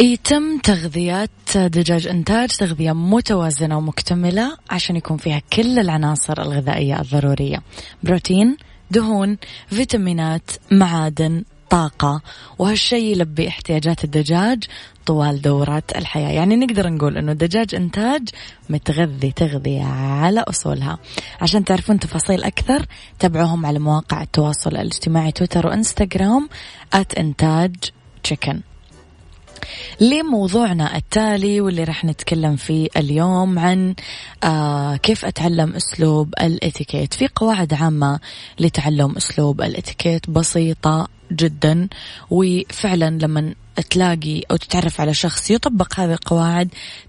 يتم 0.00 0.58
تغذية 0.58 1.28
دجاج 1.54 2.06
إنتاج 2.06 2.48
تغذية 2.48 2.92
متوازنة 2.92 3.78
ومكتملة 3.78 4.56
عشان 4.70 4.96
يكون 4.96 5.16
فيها 5.16 5.42
كل 5.52 5.78
العناصر 5.78 6.42
الغذائية 6.42 7.00
الضرورية. 7.00 7.62
بروتين 8.02 8.56
دهون 8.90 9.38
فيتامينات 9.66 10.50
معادن 10.70 11.44
طاقة. 11.70 12.22
وهالشيء 12.58 13.04
يلبي 13.12 13.48
احتياجات 13.48 14.04
الدجاج 14.04 14.64
طوال 15.06 15.42
دورة 15.42 15.82
الحياة. 15.96 16.30
يعني 16.30 16.56
نقدر 16.56 16.88
نقول 16.88 17.18
أنه 17.18 17.32
دجاج 17.32 17.74
إنتاج 17.74 18.28
متغذي 18.70 19.32
تغذية 19.32 19.84
على 19.84 20.40
أصولها. 20.40 20.98
عشان 21.40 21.64
تعرفون 21.64 21.98
تفاصيل 21.98 22.44
أكثر 22.44 22.86
تابعوهم 23.18 23.66
على 23.66 23.78
مواقع 23.78 24.22
التواصل 24.22 24.70
الاجتماعي 24.70 25.32
تويتر 25.32 25.66
وإنستغرام 25.66 26.48
at 26.96 27.18
إنتاج 27.18 27.74
تشيكن 28.22 28.60
لموضوعنا 30.00 30.96
التالي 30.96 31.60
واللي 31.60 31.84
راح 31.84 32.04
نتكلم 32.04 32.56
فيه 32.56 32.88
اليوم 32.96 33.58
عن 33.58 33.94
آه 34.44 34.96
كيف 34.96 35.24
أتعلم 35.24 35.74
أسلوب 35.74 36.34
الإتيكيت. 36.40 37.14
في 37.14 37.28
قواعد 37.36 37.74
عامة 37.74 38.20
لتعلم 38.60 39.16
أسلوب 39.16 39.60
الإتيكيت 39.60 40.30
بسيطة 40.30 41.08
جدا 41.32 41.88
وفعلا 42.30 43.18
لما 43.22 43.54
تلاقي 43.90 44.42
أو 44.50 44.56
تتعرف 44.56 45.00
على 45.00 45.14
شخص 45.14 45.50
يطبق 45.50 46.00
هذه 46.00 46.12
القواعد 46.12 46.68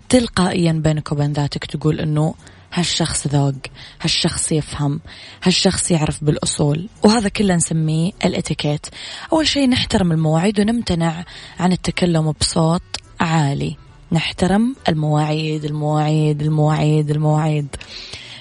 تلقائيا 0.09 0.71
بينك 0.71 1.12
وبين 1.12 1.33
ذاتك 1.33 1.65
تقول 1.65 1.99
أنه 1.99 2.33
هالشخص 2.73 3.27
ذوق 3.27 3.55
هالشخص 4.01 4.51
يفهم 4.51 4.99
هالشخص 5.43 5.91
يعرف 5.91 6.23
بالأصول. 6.23 6.89
وهذا 7.03 7.29
كله 7.29 7.55
نسميه 7.55 8.12
الإتيكيت. 8.25 8.88
أول 9.34 9.47
شيء 9.47 9.69
نحترم 9.69 10.12
المواعيد 10.12 10.60
ونمتنع 10.60 11.25
عن 11.60 11.71
التكلم 11.71 12.32
بصوت 12.32 12.82
عالي. 13.19 13.75
نحترم 14.12 14.75
المواعيد 14.89 15.65
المواعيد 15.65 16.41
المواعيد 16.41 17.12
المواعيد. 17.12 17.75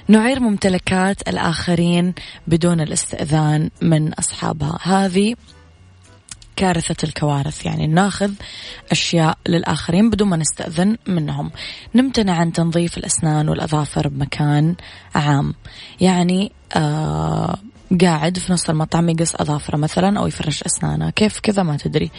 نعير 0.09 0.41
ممتلكات 0.41 1.29
الآخرين 1.29 2.15
بدون 2.47 2.81
الاستئذان 2.81 3.71
من 3.83 4.13
أصحابها. 4.13 4.79
هذه 4.83 5.35
كارثة 6.59 6.97
الكوارث. 7.05 7.67
يعني 7.67 7.87
ناخذ 7.87 8.31
أشياء 8.91 9.39
للآخرين 9.49 10.11
بدون 10.11 10.29
ما 10.29 10.37
نستأذن 10.37 10.97
منهم. 11.07 11.51
نمتنع 11.95 12.33
عن 12.33 12.53
تنظيف 12.53 12.99
الأسنان 12.99 13.49
والأظافر 13.49 14.09
بمكان 14.09 14.75
عام. 15.15 15.55
يعني 16.01 16.53
آه 16.77 17.59
قاعد 18.01 18.39
في 18.39 18.53
نص 18.53 18.71
المطعم 18.71 19.09
يقص 19.09 19.35
أظافره 19.35 19.77
مثلا 19.77 20.19
أو 20.19 20.27
يفرش 20.27 20.63
أسنانه. 20.63 21.11
كيف 21.11 21.41
كذا 21.41 21.63
ما 21.63 21.77
تدري. 21.77 22.11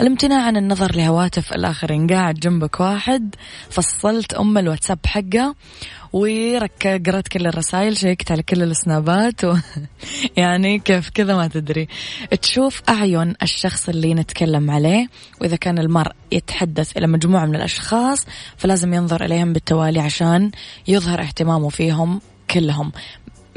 الامتناع 0.00 0.46
عن 0.46 0.56
النظر 0.56 0.96
لهواتف 0.96 1.52
الآخرين. 1.52 2.06
قاعد 2.06 2.34
جنبك 2.34 2.80
واحد. 2.80 3.34
فصلت 3.70 4.34
أم 4.34 4.58
الواتساب 4.58 4.98
حقه. 5.06 5.54
ورك 6.12 7.02
قرأت 7.06 7.28
كل 7.28 7.46
الرسائل. 7.46 7.96
شيكت 7.96 8.32
على 8.32 8.42
كل 8.42 8.62
السنابات. 8.62 9.44
و... 9.44 9.56
يعني 10.36 10.78
كيف 10.78 11.10
كذا 11.10 11.36
ما 11.36 11.48
تدري. 11.48 11.88
تشوف 12.42 12.82
أعين 12.88 13.34
الشخص 13.42 13.88
اللي 13.88 14.14
نتكلم 14.14 14.70
عليه. 14.70 15.06
وإذا 15.40 15.56
كان 15.56 15.78
المرء 15.78 16.12
يتحدث 16.32 16.96
إلى 16.96 17.06
مجموعة 17.06 17.46
من 17.46 17.56
الأشخاص 17.56 18.26
فلازم 18.56 18.94
ينظر 18.94 19.24
إليهم 19.24 19.52
بالتوالي 19.52 20.00
عشان 20.00 20.50
يظهر 20.88 21.20
اهتمامه 21.20 21.68
فيهم 21.68 22.20
كلهم. 22.50 22.92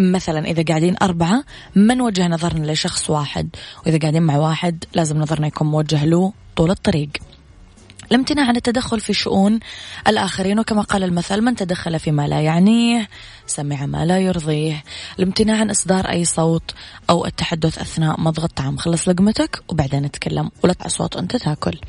مثلا 0.02 0.40
إذا 0.46 0.64
قاعدين 0.64 0.96
أربعة 1.02 1.44
ما 1.76 1.94
نوجه 1.94 2.28
نظرنا 2.28 2.72
لشخص 2.72 3.10
واحد. 3.10 3.50
وإذا 3.86 3.98
قاعدين 3.98 4.24
مع 4.24 4.38
واحد 4.38 4.84
لازم 4.94 5.18
نظرنا 5.18 5.48
يكون 5.48 5.68
موجه 5.68 6.06
له 6.06 6.34
طول 6.56 6.72
الطريق. 6.72 7.10
الامتناع 8.12 8.48
عن 8.48 8.56
التدخل 8.56 9.00
في 9.00 9.14
شؤون 9.14 9.60
الآخرين 10.08 10.60
وكما 10.60 10.82
قال 10.82 11.04
المثل 11.04 11.42
من 11.42 11.56
تدخل 11.56 12.00
فيما 12.00 12.28
لا 12.28 12.42
يعنيه 12.42 13.08
سمع 13.52 13.86
ما 13.86 14.06
لا 14.06 14.20
يرضيه. 14.20 14.84
الامتناع 15.20 15.60
عن 15.60 15.70
إصدار 15.70 16.10
أي 16.10 16.26
صوت 16.26 16.72
أو 17.10 17.26
التحدث 17.26 17.80
أثناء 17.80 18.20
مضغ 18.22 18.44
الطعام 18.44 18.78
خلص 18.78 19.10
لقمتك 19.10 19.64
وبعدين 19.70 20.04
نتكلم 20.04 20.52
ولا 20.64 20.76
صوت 20.88 21.16
أنت 21.16 21.36
تاكل. 21.36 21.80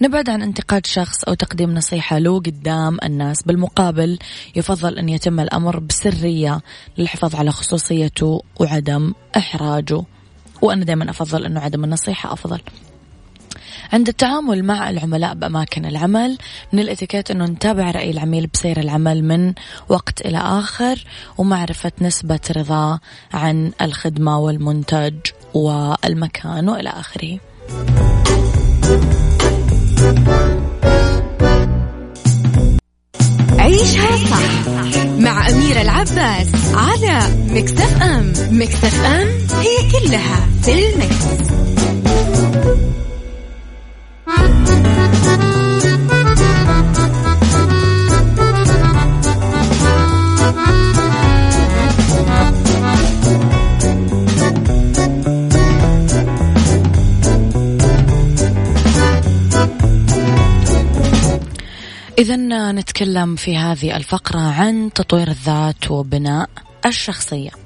نبعد 0.00 0.30
عن 0.30 0.42
انتقاد 0.42 0.86
شخص 0.86 1.24
أو 1.24 1.34
تقديم 1.34 1.74
نصيحة. 1.74 2.18
له 2.18 2.40
قدام 2.40 2.98
الناس 3.04 3.42
بالمقابل 3.42 4.18
يفضل 4.56 4.98
أن 4.98 5.08
يتم 5.08 5.40
الأمر 5.40 5.78
بسرية 5.78 6.60
للحفاظ 6.98 7.34
على 7.34 7.50
خصوصيته 7.50 8.42
وعدم 8.60 9.14
إحراجه. 9.36 10.02
وأنا 10.62 10.84
دائما 10.84 11.10
أفضل 11.10 11.44
أنه 11.44 11.60
عدم 11.60 11.84
النصيحة 11.84 12.32
أفضل. 12.32 12.60
عند 13.92 14.08
التعامل 14.08 14.64
مع 14.64 14.90
العملاء 14.90 15.34
بأماكن 15.34 15.86
العمل 15.86 16.38
من 16.72 16.80
الإتيكيت 16.80 17.30
أنه 17.30 17.44
نتابع 17.44 17.90
رأي 17.90 18.10
العميل 18.10 18.46
بسير 18.46 18.80
العمل 18.80 19.24
من 19.24 19.54
وقت 19.88 20.26
إلى 20.26 20.38
آخر 20.38 21.04
ومعرفة 21.38 21.92
نسبة 22.00 22.40
رضاه 22.56 23.00
عن 23.34 23.72
الخدمة 23.82 24.38
والمنتج 24.38 25.14
والمكان 25.54 26.68
وإلى 26.68 26.88
آخره 26.88 27.38
عيشها 33.58 34.16
صح 34.30 34.98
مع 35.18 35.48
أميرة 35.48 35.80
العباس 35.82 36.48
على 36.74 37.20
مكتف 37.50 38.02
أم 38.02 38.32
مكتف 38.50 39.04
أم 39.04 39.28
هي 39.60 39.90
كلها 39.92 40.46
في 40.62 40.72
المكس. 40.72 41.24
إذا 62.18 62.72
نتكلم 62.72 63.36
في 63.36 63.56
هذه 63.56 63.96
الفقرة 63.96 64.38
عن 64.38 64.90
تطوير 64.94 65.28
الذات 65.28 65.90
وبناء 65.90 66.50
الشخصية. 66.86 67.57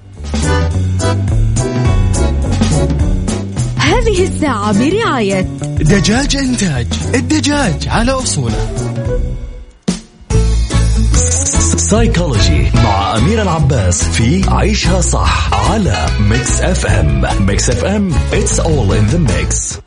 هذه 3.92 4.22
الساعة 4.22 4.78
برعاية 4.78 5.40
دجاج 5.80 6.36
إنتاج 6.36 6.86
الدجاج 7.14 7.88
على 7.88 8.12
أصوله. 8.12 8.72
psychology 11.76 12.70
مع 12.74 13.16
أميرة 13.16 13.42
العباس 13.42 14.04
في 14.04 14.44
عيشها 14.48 15.00
صح 15.00 15.54
على 15.70 16.06
Mix 16.20 16.60
FM 16.60 17.46
Mix 17.46 17.70
FM 17.70 18.12
it's 18.12 18.58
all 18.58 18.92
in 18.92 19.14
the 19.14 19.32
mix. 19.32 19.81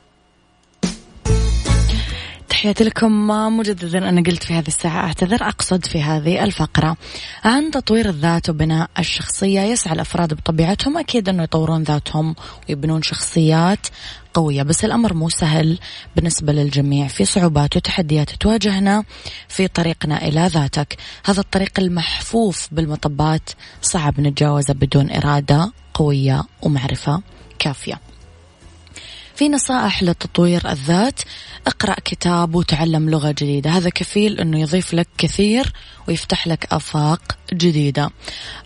تحياتي 2.65 2.83
لكم. 2.83 3.27
مجددا 3.57 4.09
أنا 4.09 4.21
قلت 4.21 4.43
في 4.43 4.53
هذه 4.53 4.67
الساعة 4.67 5.05
أعتذر 5.05 5.43
أقصد 5.43 5.85
في 5.85 6.01
هذه 6.01 6.43
الفقرة. 6.43 6.97
عن 7.43 7.71
تطوير 7.71 8.09
الذات 8.09 8.49
وبناء 8.49 8.89
الشخصية 8.99 9.61
يسعى 9.61 9.93
الأفراد 9.93 10.33
بطبيعتهم 10.33 10.97
أكيد 10.97 11.29
أنه 11.29 11.43
يطورون 11.43 11.83
ذاتهم 11.83 12.35
ويبنون 12.69 13.01
شخصيات 13.01 13.87
قوية. 14.33 14.63
بس 14.63 14.85
الأمر 14.85 15.13
مو 15.13 15.29
سهل 15.29 15.79
بالنسبة 16.15 16.53
للجميع. 16.53 17.07
في 17.07 17.25
صعوبات 17.25 17.75
وتحديات 17.75 18.29
تواجهنا 18.29 19.03
في 19.47 19.67
طريقنا 19.67 20.27
إلى 20.27 20.47
ذاتك. 20.47 20.97
هذا 21.25 21.39
الطريق 21.39 21.79
المحفوف 21.79 22.67
بالمطبات 22.71 23.49
صعب 23.81 24.19
نتجاوزه 24.19 24.73
بدون 24.73 25.11
إرادة 25.11 25.71
قوية 25.93 26.43
ومعرفة 26.61 27.21
كافية. 27.59 28.04
في 29.35 29.49
نصائح 29.49 30.03
لتطوير 30.03 30.71
الذات. 30.71 31.19
اقرأ 31.67 31.95
كتاب 32.05 32.55
وتعلم 32.55 33.09
لغة 33.09 33.31
جديدة. 33.31 33.69
هذا 33.69 33.89
كفيل 33.89 34.39
أنه 34.39 34.59
يضيف 34.59 34.93
لك 34.93 35.07
كثير 35.17 35.73
ويفتح 36.07 36.47
لك 36.47 36.67
آفاق 36.71 37.37
جديدة. 37.53 38.09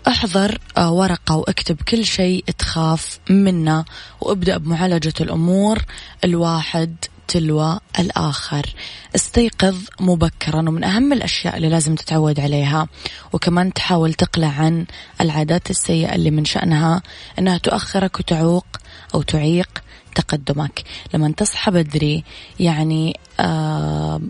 احضر 0.08 0.58
آه، 0.76 0.92
ورقة 0.92 1.36
واكتب 1.36 1.76
كل 1.82 2.04
شيء 2.04 2.44
تخاف 2.58 3.18
منه 3.30 3.84
وابدأ 4.20 4.56
بمعالجة 4.56 5.12
الأمور 5.20 5.78
الواحد 6.24 6.96
تلو 7.28 7.78
الآخر. 7.98 8.74
استيقظ 9.14 9.76
مبكرا 10.00 10.58
ومن 10.58 10.84
أهم 10.84 11.12
الأشياء 11.12 11.56
اللي 11.56 11.68
لازم 11.68 11.94
تتعود 11.94 12.40
عليها. 12.40 12.88
وكمان 13.32 13.72
تحاول 13.72 14.14
تقلع 14.14 14.48
عن 14.48 14.86
العادات 15.20 15.70
السيئة 15.70 16.14
اللي 16.14 16.30
من 16.30 16.44
شأنها 16.44 17.02
أنها 17.38 17.58
تؤخرك 17.58 18.20
وتعوق 18.20 18.66
أو 19.14 19.22
تعيق 19.22 19.68
تقدمك. 20.14 20.82
لما 21.14 21.32
تصحى 21.36 21.70
بدري 21.70 22.24
يعني 22.60 23.16
آه 23.40 24.20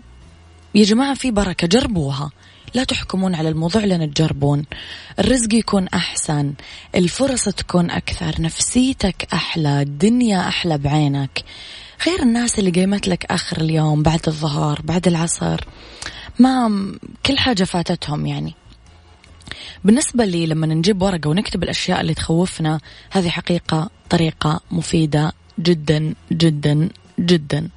يا 0.75 0.83
جماعة 0.83 1.13
في 1.13 1.31
بركة 1.31 1.67
جربوها. 1.67 2.31
لا 2.73 2.83
تحكمون 2.83 3.35
على 3.35 3.49
الموضوع 3.49 3.83
لين 3.83 4.13
تجربون. 4.13 4.65
الرزق 5.19 5.53
يكون 5.53 5.87
أحسن 5.87 6.53
الفرص 6.95 7.43
تكون 7.43 7.91
أكثر 7.91 8.41
نفسيتك 8.41 9.27
أحلى 9.33 9.81
الدنيا 9.81 10.47
أحلى 10.47 10.77
بعينك. 10.77 11.43
غير 12.07 12.21
الناس 12.21 12.59
اللي 12.59 12.71
قيمت 12.71 13.07
لك 13.07 13.25
آخر 13.31 13.61
اليوم 13.61 14.03
بعد 14.03 14.21
الظهر 14.27 14.81
بعد 14.83 15.07
العصر 15.07 15.59
ما 16.39 16.71
كل 17.25 17.37
حاجة 17.37 17.63
فاتتهم 17.63 18.25
يعني. 18.25 18.53
بالنسبة 19.83 20.25
لي 20.25 20.45
لما 20.45 20.67
نجيب 20.67 21.01
ورقة 21.01 21.29
ونكتب 21.29 21.63
الأشياء 21.63 22.01
اللي 22.01 22.13
تخوفنا 22.13 22.79
هذه 23.11 23.29
حقيقة 23.29 23.89
طريقة 24.09 24.61
مفيدة 24.71 25.33
جدا 25.63 26.13
جدا 26.31 26.89
جدا. 27.19 27.69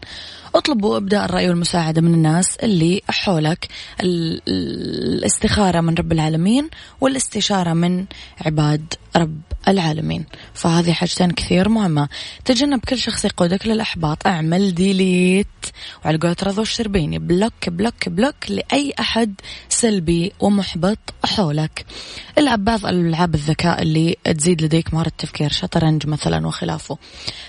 اطلب 0.55 0.85
وابدأ 0.85 1.25
الرأي 1.25 1.49
والمساعدة 1.49 2.01
من 2.03 2.15
الناس 2.15 2.57
اللي 2.57 3.03
حولك 3.09 3.69
الاستخارة 4.01 5.81
من 5.81 5.95
رب 5.95 6.13
العالمين 6.13 6.69
والاستشارة 7.01 7.73
من 7.73 8.05
عباد 8.47 8.95
رب 9.17 9.41
العالمين. 9.69 10.25
فهذه 10.55 10.93
حاجتين 10.93 11.31
كثير 11.31 11.69
مهمة. 11.69 12.09
تجنب 12.45 12.81
كل 12.81 12.99
شخص 12.99 13.25
يقودك 13.25 13.67
للإحباط. 13.67 14.27
أعمل 14.27 14.75
delete. 14.75 15.47
وعلى 16.05 16.19
قولة 16.19 16.37
رضوى 16.43 16.63
الشربيني 16.63 17.19
block 17.19 17.69
block 17.69 18.09
block 18.09 18.35
لأي 18.49 18.95
أحد 19.01 19.35
سلبي 19.69 20.33
ومحبط 20.41 20.99
حولك. 21.25 21.85
العب 22.39 22.65
بعض 22.65 22.87
ألعاب 22.87 23.35
الذكاء 23.35 23.83
اللي 23.83 24.17
تزيد 24.25 24.63
لديك 24.63 24.95
مهارة 24.95 25.09
التفكير 25.09 25.51
شطرنج 25.51 26.07
مثلا 26.07 26.47
وخلافه. 26.47 26.99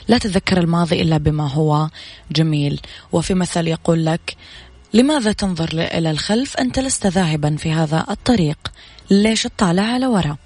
لا 0.08 0.18
تتذكر 0.18 0.58
الماضي 0.58 1.02
إلا 1.02 1.18
بما 1.18 1.52
هو 1.52 1.90
جميل. 2.32 2.82
وفي 3.12 3.34
مثل 3.34 3.68
يقول 3.68 4.06
لك 4.06 4.36
لماذا 4.94 5.32
تنظر 5.32 5.70
إلى 5.74 6.12
الخلف؟ 6.12 6.58
أنت 6.58 6.80
لست 6.80 7.08
ذاهبا 7.08 7.56
في 7.56 7.72
هذا 7.72 8.06
الطريق. 8.10 8.58
ليش 9.10 9.44
تطالع 9.44 9.84
على 9.84 10.08
وراء؟ 10.08 10.38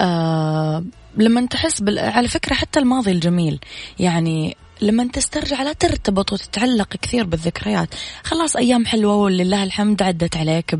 آه 0.00 0.84
لما 1.16 1.46
تحس 1.46 1.80
بال... 1.80 1.98
على 1.98 2.28
فكرة 2.28 2.54
حتى 2.54 2.80
الماضي 2.80 3.10
الجميل. 3.10 3.60
يعني 3.98 4.56
لما 4.80 5.08
تسترجع 5.12 5.62
لا 5.62 5.72
ترتبط 5.72 6.32
وتتعلق 6.32 6.88
كثير 6.88 7.24
بالذكريات. 7.24 7.88
خلاص 8.22 8.56
أيام 8.56 8.86
حلوة 8.86 9.14
ولله 9.14 9.62
الحمد 9.62 10.02
عدت 10.02 10.36
عليك 10.36 10.78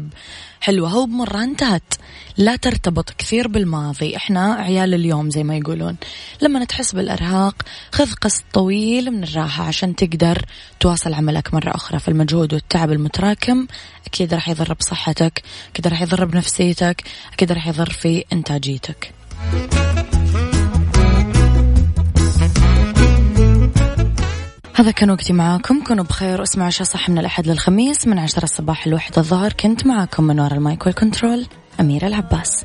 حلوة. 0.61 0.88
هو 0.88 1.06
بمرة 1.06 1.42
انتهت 1.42 1.94
لا 2.36 2.56
ترتبط 2.56 3.11
كثير 3.11 3.48
بالماضي. 3.48 4.16
إحنا 4.16 4.54
عيال 4.54 4.94
اليوم 4.94 5.30
زي 5.30 5.42
ما 5.42 5.56
يقولون. 5.56 5.96
لما 6.42 6.64
تحس 6.64 6.94
بالإرهاق 6.94 7.54
خذ 7.92 8.12
قسط 8.12 8.44
طويل 8.52 9.11
من 9.11 9.22
الراحة 9.22 9.64
عشان 9.64 9.96
تقدر 9.96 10.44
تواصل 10.80 11.14
عملك 11.14 11.54
مرة 11.54 11.70
أخرى. 11.70 11.98
فالمجهود 11.98 12.54
والتعب 12.54 12.92
المتراكم 12.92 13.66
أكيد 14.06 14.34
راح 14.34 14.48
يضر 14.48 14.74
بصحتك 14.74 15.42
أكيد 15.72 15.86
راح 15.86 16.02
يضر 16.02 16.24
بنفسيتك 16.24 17.04
أكيد 17.32 17.52
راح 17.52 17.66
يضر 17.66 17.90
في 17.90 18.24
إنتاجيتك. 18.32 19.12
هذا 24.79 24.91
كان 24.91 25.11
وقتي 25.11 25.33
معاكم. 25.33 25.85
كونوا 25.85 26.05
بخير 26.05 26.41
واسمعوا 26.41 26.70
شو 26.70 26.85
صح 26.85 27.09
من 27.09 27.18
الأحد 27.18 27.47
للخميس 27.47 28.07
من 28.07 28.18
عشرة 28.18 28.45
الصباح 28.45 28.87
لواحد 28.87 29.18
الظهر. 29.18 29.53
كنت 29.53 29.87
معاكم 29.87 30.24
من 30.24 30.41
وراء 30.41 30.55
المايك 30.55 30.87
والكنترول 30.87 31.47
أميرة 31.81 32.07
العباس. 32.07 32.64